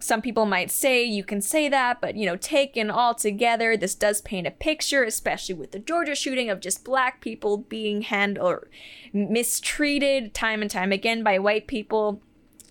some 0.00 0.22
people 0.22 0.46
might 0.46 0.70
say 0.70 1.04
you 1.04 1.22
can 1.22 1.40
say 1.42 1.68
that, 1.68 2.00
but 2.00 2.16
you 2.16 2.26
know, 2.26 2.36
taken 2.36 2.90
all 2.90 3.14
together, 3.14 3.76
this 3.76 3.94
does 3.94 4.22
paint 4.22 4.46
a 4.46 4.50
picture, 4.50 5.04
especially 5.04 5.54
with 5.54 5.72
the 5.72 5.78
Georgia 5.78 6.14
shooting 6.14 6.48
of 6.48 6.60
just 6.60 6.84
black 6.84 7.20
people 7.20 7.58
being 7.58 8.02
handled 8.02 8.46
or 8.46 8.68
mistreated 9.12 10.32
time 10.32 10.62
and 10.62 10.70
time 10.70 10.90
again 10.90 11.22
by 11.22 11.38
white 11.38 11.66
people. 11.66 12.22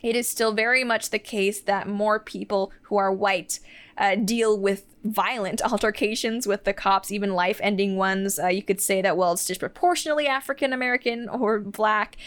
It 0.01 0.15
is 0.15 0.27
still 0.27 0.53
very 0.53 0.83
much 0.83 1.09
the 1.09 1.19
case 1.19 1.61
that 1.61 1.87
more 1.87 2.19
people 2.19 2.71
who 2.83 2.97
are 2.97 3.11
white 3.11 3.59
uh, 3.97 4.15
deal 4.15 4.57
with 4.57 4.85
violent 5.03 5.61
altercations 5.71 6.47
with 6.47 6.63
the 6.63 6.73
cops, 6.73 7.11
even 7.11 7.33
life 7.33 7.59
ending 7.61 7.95
ones. 7.95 8.39
Uh, 8.39 8.47
you 8.47 8.63
could 8.63 8.81
say 8.81 9.01
that, 9.01 9.17
well, 9.17 9.33
it's 9.33 9.45
disproportionately 9.45 10.25
African 10.25 10.73
American 10.73 11.29
or 11.29 11.59
black 11.59 12.17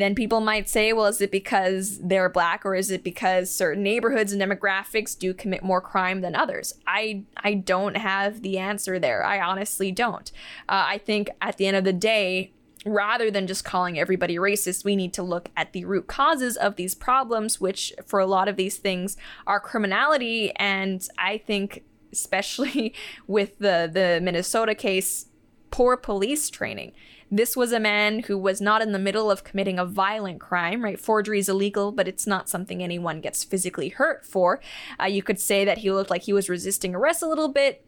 then 0.00 0.14
people 0.14 0.40
might 0.40 0.68
say, 0.68 0.92
well, 0.92 1.06
is 1.06 1.20
it 1.20 1.30
because 1.30 1.98
they're 1.98 2.28
black 2.28 2.64
or 2.64 2.74
is 2.74 2.90
it 2.90 3.02
because 3.02 3.54
certain 3.54 3.82
neighborhoods 3.82 4.32
and 4.32 4.40
demographics 4.40 5.18
do 5.18 5.34
commit 5.34 5.62
more 5.62 5.80
crime 5.80 6.20
than 6.20 6.34
others? 6.34 6.74
I 6.86 7.24
I 7.36 7.54
don't 7.54 7.96
have 7.96 8.42
the 8.42 8.58
answer 8.58 8.98
there. 8.98 9.24
I 9.24 9.40
honestly 9.40 9.92
don't. 9.92 10.30
Uh, 10.68 10.84
I 10.86 10.98
think 10.98 11.30
at 11.40 11.56
the 11.56 11.66
end 11.66 11.76
of 11.76 11.84
the 11.84 11.92
day, 11.92 12.52
rather 12.86 13.30
than 13.30 13.46
just 13.46 13.64
calling 13.64 13.98
everybody 13.98 14.36
racist, 14.36 14.84
we 14.84 14.96
need 14.96 15.12
to 15.14 15.22
look 15.22 15.50
at 15.56 15.72
the 15.72 15.84
root 15.84 16.06
causes 16.06 16.56
of 16.56 16.76
these 16.76 16.94
problems, 16.94 17.60
which 17.60 17.92
for 18.06 18.20
a 18.20 18.26
lot 18.26 18.48
of 18.48 18.56
these 18.56 18.78
things 18.78 19.16
are 19.46 19.60
criminality. 19.60 20.52
And 20.56 21.06
I 21.18 21.38
think, 21.38 21.84
especially 22.12 22.94
with 23.26 23.58
the 23.58 23.90
the 23.92 24.20
Minnesota 24.22 24.74
case, 24.74 25.26
poor 25.70 25.96
police 25.96 26.50
training. 26.50 26.92
This 27.30 27.56
was 27.56 27.72
a 27.72 27.78
man 27.80 28.20
who 28.20 28.36
was 28.36 28.60
not 28.60 28.82
in 28.82 28.92
the 28.92 28.98
middle 28.98 29.30
of 29.30 29.44
committing 29.44 29.78
a 29.78 29.84
violent 29.84 30.40
crime, 30.40 30.82
right? 30.82 30.98
Forgery 30.98 31.38
is 31.38 31.48
illegal, 31.48 31.92
but 31.92 32.08
it's 32.08 32.26
not 32.26 32.48
something 32.48 32.82
anyone 32.82 33.20
gets 33.20 33.44
physically 33.44 33.90
hurt 33.90 34.26
for. 34.26 34.60
Uh, 35.00 35.04
you 35.04 35.22
could 35.22 35.38
say 35.38 35.64
that 35.64 35.78
he 35.78 35.92
looked 35.92 36.10
like 36.10 36.22
he 36.22 36.32
was 36.32 36.48
resisting 36.48 36.94
arrest 36.94 37.22
a 37.22 37.28
little 37.28 37.48
bit. 37.48 37.84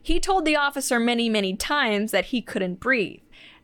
He 0.00 0.20
told 0.20 0.44
the 0.44 0.56
officer 0.56 0.98
many, 0.98 1.28
many 1.28 1.56
times 1.56 2.10
that 2.12 2.26
he 2.26 2.40
couldn't 2.40 2.80
breathe. 2.80 3.20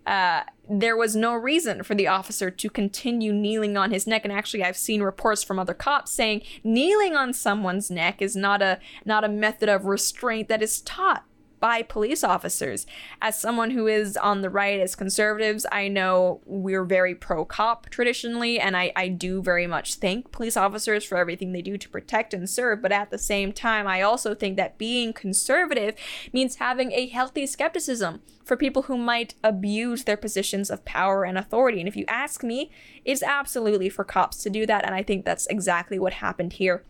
uh, 0.06 0.42
there 0.68 0.96
was 0.96 1.14
no 1.14 1.34
reason 1.34 1.82
for 1.82 1.94
the 1.94 2.06
officer 2.08 2.50
to 2.50 2.70
continue 2.70 3.32
kneeling 3.32 3.76
on 3.76 3.90
his 3.90 4.06
neck 4.06 4.24
and 4.24 4.32
actually 4.32 4.62
i've 4.64 4.76
seen 4.76 5.02
reports 5.02 5.42
from 5.42 5.58
other 5.58 5.74
cops 5.74 6.10
saying 6.10 6.40
kneeling 6.64 7.14
on 7.14 7.32
someone's 7.32 7.90
neck 7.90 8.22
is 8.22 8.34
not 8.34 8.62
a 8.62 8.78
not 9.04 9.22
a 9.24 9.28
method 9.28 9.68
of 9.68 9.84
restraint 9.84 10.48
that 10.48 10.62
is 10.62 10.80
taught 10.80 11.24
by 11.62 11.80
police 11.80 12.24
officers. 12.24 12.86
As 13.20 13.38
someone 13.38 13.70
who 13.70 13.86
is 13.86 14.16
on 14.16 14.42
the 14.42 14.50
right 14.50 14.80
as 14.80 14.96
conservatives, 14.96 15.64
I 15.70 15.86
know 15.86 16.40
we're 16.44 16.82
very 16.82 17.14
pro 17.14 17.44
cop 17.44 17.88
traditionally, 17.88 18.58
and 18.58 18.76
I, 18.76 18.92
I 18.96 19.06
do 19.06 19.40
very 19.40 19.68
much 19.68 19.94
thank 19.94 20.32
police 20.32 20.56
officers 20.56 21.04
for 21.04 21.16
everything 21.16 21.52
they 21.52 21.62
do 21.62 21.78
to 21.78 21.88
protect 21.88 22.34
and 22.34 22.50
serve. 22.50 22.82
But 22.82 22.90
at 22.90 23.12
the 23.12 23.16
same 23.16 23.52
time, 23.52 23.86
I 23.86 24.02
also 24.02 24.34
think 24.34 24.56
that 24.56 24.76
being 24.76 25.12
conservative 25.12 25.94
means 26.32 26.56
having 26.56 26.90
a 26.90 27.06
healthy 27.06 27.46
skepticism 27.46 28.22
for 28.44 28.56
people 28.56 28.82
who 28.82 28.98
might 28.98 29.36
abuse 29.44 30.02
their 30.02 30.16
positions 30.16 30.68
of 30.68 30.84
power 30.84 31.22
and 31.22 31.38
authority. 31.38 31.78
And 31.78 31.86
if 31.86 31.94
you 31.94 32.04
ask 32.08 32.42
me, 32.42 32.72
it's 33.04 33.22
absolutely 33.22 33.88
for 33.88 34.02
cops 34.02 34.38
to 34.38 34.50
do 34.50 34.66
that. 34.66 34.84
And 34.84 34.96
I 34.96 35.04
think 35.04 35.24
that's 35.24 35.46
exactly 35.46 36.00
what 36.00 36.14
happened 36.14 36.54
here 36.54 36.82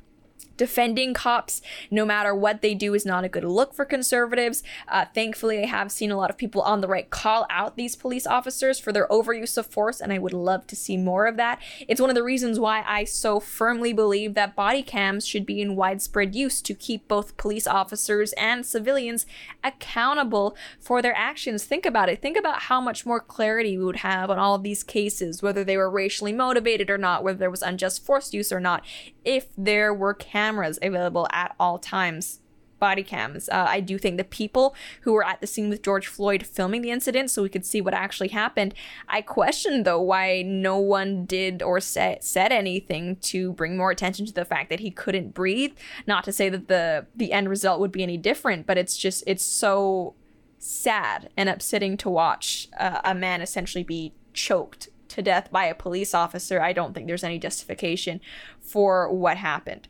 defending 0.57 1.15
cops 1.15 1.61
no 1.91 2.05
matter 2.05 2.35
what 2.35 2.63
they 2.63 2.75
do 2.75 2.95
is 2.95 3.05
not 3.05 3.25
a 3.25 3.29
good 3.29 3.45
look 3.45 3.75
for 3.75 3.85
conservatives. 3.85 4.63
Uh, 4.89 5.05
thankfully 5.15 5.63
i 5.63 5.67
have 5.67 5.91
seen 5.91 6.11
a 6.11 6.17
lot 6.17 6.31
of 6.31 6.37
people 6.37 6.63
on 6.63 6.81
the 6.81 6.89
right 6.89 7.11
call 7.11 7.47
out 7.51 7.77
these 7.77 7.97
police 7.97 8.27
officers 8.27 8.79
for 8.79 8.93
their 8.93 9.09
overuse 9.09 9.57
of 9.57 9.67
force 9.67 10.01
and 10.01 10.13
i 10.13 10.19
would 10.19 10.33
love 10.33 10.67
to 10.67 10.77
see 10.77 10.97
more 10.97 11.27
of 11.27 11.37
that. 11.37 11.61
It's 11.89 12.01
one 12.01 12.11
of 12.11 12.17
the 12.17 12.23
reasons 12.23 12.61
why 12.61 12.85
i 12.87 13.05
so 13.05 13.41
firmly 13.41 13.93
believe 13.93 14.35
that 14.35 14.55
body 14.55 14.83
cams 14.83 15.27
should 15.27 15.47
be 15.47 15.61
in 15.61 15.77
widespread 15.77 16.35
use 16.35 16.61
to 16.63 16.75
keep 16.75 17.09
both 17.09 17.37
police 17.37 17.67
officers 17.67 18.33
and 18.35 18.65
civilians 18.65 19.27
accountable 19.65 20.57
for 20.79 21.03
their 21.03 21.17
actions. 21.17 21.65
Think 21.65 21.87
about 21.87 22.09
it. 22.09 22.21
Think 22.21 22.37
about 22.37 22.63
how 22.63 22.81
much 22.81 23.07
more 23.07 23.21
clarity 23.21 23.77
we 23.77 23.85
would 23.85 23.97
have 23.97 24.31
on 24.31 24.39
all 24.39 24.55
of 24.55 24.63
these 24.63 24.83
cases 24.83 25.43
whether 25.43 25.65
they 25.65 25.77
were 25.77 25.91
racially 25.91 26.33
motivated 26.33 26.91
or 26.91 26.99
not 26.99 27.25
whether 27.25 27.39
there 27.39 27.51
was 27.51 27.63
unjust 27.63 28.05
force 28.05 28.33
use 28.33 28.53
or 28.53 28.61
not 28.61 28.85
if 29.25 29.49
there 29.57 29.95
were 29.95 30.15
cameras 30.33 30.79
available 30.83 31.29
at 31.33 31.55
all 31.61 31.79
times 31.79 32.41
body 32.83 33.05
cams. 33.05 33.49
Uh, 33.49 33.67
I 33.69 33.79
do 33.79 33.97
think 33.97 34.17
the 34.17 34.25
people 34.25 34.75
who 35.03 35.13
were 35.13 35.25
at 35.25 35.41
the 35.41 35.47
scene 35.47 35.69
with 35.69 35.83
George 35.83 36.09
Floyd 36.09 36.45
filming 36.45 36.83
the 36.83 36.91
incident 36.91 37.31
so 37.31 37.41
we 37.41 37.49
could 37.49 37.65
see 37.65 37.81
what 37.81 37.95
actually 37.95 38.31
happened. 38.31 38.75
I 39.07 39.23
question 39.23 39.85
though 39.85 40.01
why 40.01 40.43
no 40.43 40.79
one 40.79 41.25
did 41.25 41.63
or 41.63 41.79
said 41.79 42.19
anything 42.35 43.17
to 43.31 43.53
bring 43.53 43.77
more 43.77 43.93
attention 43.93 44.27
to 44.27 44.33
the 44.33 44.45
fact 44.45 44.69
that 44.71 44.81
he 44.81 44.91
couldn't 44.91 45.33
breathe. 45.33 45.75
Not 46.09 46.25
to 46.25 46.33
say 46.33 46.49
that 46.49 46.67
the 46.67 47.07
the 47.15 47.31
end 47.31 47.49
result 47.49 47.79
would 47.79 47.93
be 47.93 48.03
any 48.03 48.17
different, 48.17 48.67
but 48.67 48.77
it's 48.77 48.97
just 48.97 49.23
it's 49.29 49.45
so 49.45 50.17
sad 50.59 51.31
and 51.37 51.49
upsetting 51.49 51.97
to 51.99 52.11
watch 52.11 52.69
uh, 52.81 53.01
a 53.05 53.15
man 53.15 53.43
essentially 53.43 53.85
be 53.85 54.13
choked 54.33 54.89
to 55.13 55.23
death 55.23 55.51
by 55.51 55.67
a 55.67 55.75
police 55.75 56.15
officer, 56.15 56.61
I 56.61 56.73
don't 56.73 56.95
think 56.95 57.07
there's 57.07 57.25
any 57.25 57.39
justification 57.39 58.21
for 58.61 59.13
what 59.13 59.37
happened. 59.37 59.89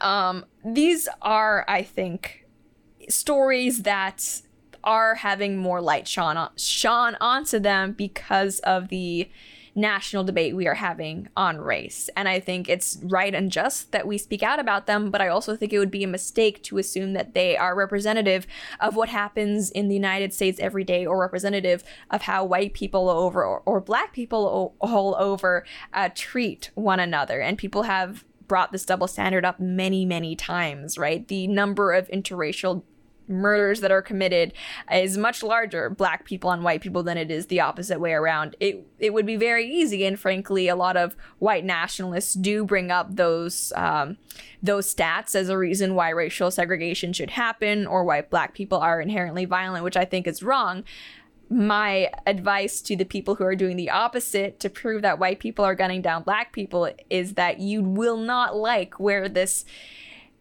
Um, 0.00 0.44
these 0.64 1.08
are, 1.22 1.64
I 1.68 1.82
think, 1.82 2.46
stories 3.08 3.82
that 3.82 4.42
are 4.84 5.16
having 5.16 5.56
more 5.56 5.80
light 5.80 6.06
shone 6.06 6.36
on, 6.36 6.50
shone 6.56 7.16
onto 7.20 7.58
them 7.58 7.92
because 7.92 8.60
of 8.60 8.88
the 8.88 9.28
national 9.78 10.24
debate 10.24 10.56
we 10.56 10.66
are 10.66 10.74
having 10.74 11.28
on 11.36 11.58
race. 11.58 12.10
And 12.16 12.28
I 12.28 12.40
think 12.40 12.68
it's 12.68 12.98
right 13.02 13.34
and 13.34 13.50
just 13.50 13.92
that 13.92 14.06
we 14.06 14.18
speak 14.18 14.42
out 14.42 14.58
about 14.58 14.86
them, 14.86 15.10
but 15.10 15.20
I 15.20 15.28
also 15.28 15.56
think 15.56 15.72
it 15.72 15.78
would 15.78 15.90
be 15.90 16.04
a 16.04 16.08
mistake 16.08 16.62
to 16.64 16.78
assume 16.78 17.12
that 17.12 17.32
they 17.34 17.56
are 17.56 17.74
representative 17.74 18.46
of 18.80 18.96
what 18.96 19.08
happens 19.08 19.70
in 19.70 19.88
the 19.88 19.94
United 19.94 20.34
States 20.34 20.58
every 20.60 20.84
day 20.84 21.06
or 21.06 21.18
representative 21.20 21.84
of 22.10 22.22
how 22.22 22.44
white 22.44 22.74
people 22.74 23.08
over 23.08 23.44
or, 23.44 23.62
or 23.64 23.80
black 23.80 24.12
people 24.12 24.74
all 24.80 25.14
over 25.18 25.64
uh, 25.94 26.10
treat 26.14 26.70
one 26.74 27.00
another. 27.00 27.40
And 27.40 27.56
people 27.56 27.84
have 27.84 28.24
brought 28.48 28.72
this 28.72 28.84
double 28.84 29.06
standard 29.06 29.44
up 29.44 29.60
many, 29.60 30.04
many 30.04 30.34
times, 30.34 30.98
right? 30.98 31.28
The 31.28 31.46
number 31.46 31.92
of 31.92 32.08
interracial 32.08 32.82
murders 33.28 33.80
that 33.80 33.90
are 33.90 34.02
committed 34.02 34.52
is 34.92 35.16
much 35.16 35.42
larger 35.42 35.90
black 35.90 36.24
people 36.24 36.50
on 36.50 36.62
white 36.62 36.80
people 36.80 37.02
than 37.02 37.18
it 37.18 37.30
is 37.30 37.46
the 37.46 37.60
opposite 37.60 38.00
way 38.00 38.12
around. 38.12 38.56
It 38.60 38.86
it 38.98 39.12
would 39.12 39.26
be 39.26 39.36
very 39.36 39.68
easy 39.68 40.04
and 40.04 40.18
frankly 40.18 40.68
a 40.68 40.76
lot 40.76 40.96
of 40.96 41.16
white 41.38 41.64
nationalists 41.64 42.34
do 42.34 42.64
bring 42.64 42.90
up 42.90 43.14
those 43.14 43.72
um, 43.76 44.16
those 44.62 44.92
stats 44.92 45.34
as 45.34 45.48
a 45.48 45.58
reason 45.58 45.94
why 45.94 46.10
racial 46.10 46.50
segregation 46.50 47.12
should 47.12 47.30
happen 47.30 47.86
or 47.86 48.04
why 48.04 48.22
black 48.22 48.54
people 48.54 48.78
are 48.78 49.00
inherently 49.00 49.44
violent 49.44 49.84
which 49.84 49.96
i 49.96 50.04
think 50.04 50.26
is 50.26 50.42
wrong. 50.42 50.84
My 51.50 52.10
advice 52.26 52.82
to 52.82 52.94
the 52.94 53.06
people 53.06 53.36
who 53.36 53.44
are 53.44 53.56
doing 53.56 53.76
the 53.76 53.88
opposite 53.88 54.60
to 54.60 54.68
prove 54.68 55.00
that 55.00 55.18
white 55.18 55.38
people 55.38 55.64
are 55.64 55.74
gunning 55.74 56.02
down 56.02 56.22
black 56.22 56.52
people 56.52 56.90
is 57.08 57.34
that 57.34 57.58
you 57.58 57.82
will 57.82 58.18
not 58.18 58.54
like 58.54 59.00
where 59.00 59.30
this 59.30 59.64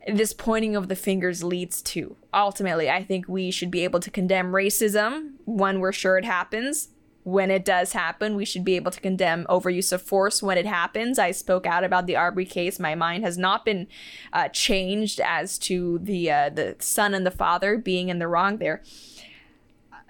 this 0.08 0.34
pointing 0.34 0.76
of 0.76 0.88
the 0.88 0.96
fingers 0.96 1.44
leads 1.44 1.82
to. 1.82 2.16
Ultimately, 2.34 2.90
I 2.90 3.04
think 3.04 3.28
we 3.28 3.52
should 3.52 3.72
be 3.72 3.84
able 3.84 4.00
to 4.00 4.10
condemn 4.10 4.54
racism 4.54 5.34
when 5.46 5.80
we're 5.80 5.92
sure 5.92 6.18
it 6.18 6.26
happens. 6.26 6.90
When 7.24 7.52
it 7.52 7.66
does 7.66 7.92
happen, 7.92 8.38
we 8.38 8.46
should 8.46 8.64
be 8.64 8.78
able 8.78 8.92
to 8.92 9.02
condemn 9.02 9.46
overuse 9.50 9.92
of 9.92 10.02
force 10.02 10.42
when 10.42 10.58
it 10.58 10.66
happens. 10.66 11.20
I 11.20 11.32
spoke 11.32 11.66
out 11.66 11.84
about 11.84 12.08
the 12.08 12.16
Arbery 12.16 12.46
case. 12.46 12.80
My 12.80 12.96
mind 12.96 13.26
has 13.26 13.38
not 13.38 13.66
been 13.66 13.88
uh, 14.32 14.48
changed 14.48 15.20
as 15.20 15.58
to 15.60 16.00
the 16.02 16.32
uh, 16.32 16.50
the 16.50 16.78
son 16.80 17.14
and 17.14 17.26
the 17.26 17.32
father 17.32 17.78
being 17.78 18.08
in 18.08 18.20
the 18.20 18.30
wrong 18.30 18.60
there 18.60 18.82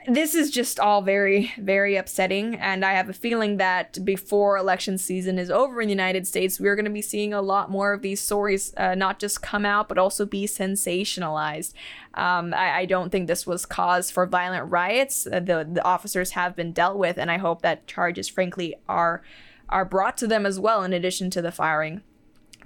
this 0.08 0.36
is 0.36 0.50
just 0.50 0.80
all 0.80 1.02
very, 1.02 1.52
very 1.58 1.98
upsetting. 1.98 2.56
And 2.56 2.86
I 2.86 2.94
have 2.94 3.10
a 3.10 3.14
feeling 3.14 3.58
that 3.58 4.04
before 4.06 4.58
election 4.58 4.98
season 4.98 5.38
is 5.38 5.52
over 5.52 5.82
in 5.82 5.90
the 5.90 5.94
United 5.94 6.26
States, 6.26 6.62
we're 6.62 6.76
going 6.76 6.86
to 6.86 6.92
be 6.92 7.02
seeing 7.02 7.34
a 7.34 7.42
lot 7.42 7.70
more 7.70 7.92
of 7.92 8.02
these 8.02 8.22
stories 8.22 8.74
uh, 8.78 8.96
not 8.96 9.20
just 9.20 9.42
come 9.42 9.66
out, 9.66 9.90
but 9.90 9.98
also 9.98 10.26
be 10.26 10.46
sensationalized. 10.46 11.74
Um, 12.14 12.54
I, 12.54 12.78
I, 12.78 12.86
don't 12.86 13.12
think 13.12 13.28
this 13.28 13.46
was 13.46 13.66
cause 13.66 14.10
for 14.10 14.26
violent 14.26 14.72
riots. 14.72 15.28
Uh, 15.28 15.42
the, 15.42 15.68
the 15.70 15.84
officers 15.84 16.32
have 16.32 16.56
been 16.56 16.72
dealt 16.72 16.98
with, 16.98 17.18
and 17.18 17.30
I 17.30 17.38
hope 17.38 17.62
that 17.62 17.86
charges, 17.86 18.28
frankly, 18.30 18.76
are 18.88 19.22
are 19.70 19.86
brought 19.86 20.18
to 20.18 20.28
them 20.28 20.46
as 20.46 20.60
well, 20.60 20.84
in 20.84 20.94
addition 20.94 21.30
to 21.32 21.42
the 21.42 21.52
firing. 21.52 22.02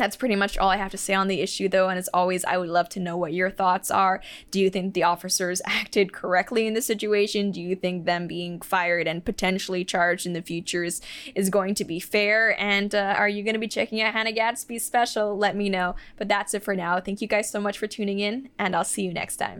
That's 0.02 0.16
pretty 0.16 0.36
much 0.36 0.58
all 0.58 0.72
I 0.72 0.78
have 0.78 0.90
to 0.94 0.98
say 0.98 1.14
on 1.14 1.28
the 1.28 1.42
issue, 1.42 1.70
though. 1.70 1.88
And 1.88 2.00
as 2.00 2.10
always, 2.12 2.44
I 2.44 2.58
would 2.58 2.70
love 2.70 2.90
to 2.90 3.00
know 3.00 3.16
what 3.16 3.34
your 3.34 3.52
thoughts 3.52 3.92
are. 3.92 4.20
Do 4.50 4.60
you 4.60 4.72
think 4.72 4.96
the 4.96 5.04
officers 5.04 5.62
acted 5.68 6.12
correctly 6.12 6.66
in 6.66 6.74
this 6.74 6.88
situation? 6.88 7.52
Do 7.52 7.62
you 7.62 7.76
think 7.76 8.06
them 8.06 8.26
being 8.26 8.62
fired 8.62 9.08
and 9.08 9.24
potentially 9.24 9.86
charged 9.86 10.26
in 10.26 10.34
the 10.34 10.42
future 10.42 10.84
is, 10.84 11.02
is 11.36 11.52
going 11.52 11.76
to 11.76 11.86
be 11.86 12.00
fair? 12.00 12.60
And 12.60 12.96
uh, 12.96 13.14
are 13.16 13.30
you 13.30 13.44
going 13.44 13.54
to 13.54 13.60
be 13.60 13.68
checking 13.68 14.02
out 14.02 14.14
Hannah 14.14 14.34
Gadsby's 14.34 14.84
special? 14.84 15.38
Let 15.38 15.56
me 15.56 15.70
know. 15.70 15.96
But 16.18 16.28
that's 16.28 16.56
it 16.56 16.64
for 16.64 16.76
now. 16.76 17.00
Thank 17.00 17.22
you 17.22 17.28
guys 17.28 17.52
so 17.52 17.62
much 17.62 17.78
for 17.78 17.86
tuning 17.86 18.18
in, 18.18 18.50
and 18.58 18.76
I'll 18.76 18.84
see 18.84 19.04
you 19.04 19.14
next 19.14 19.38
time. 19.38 19.60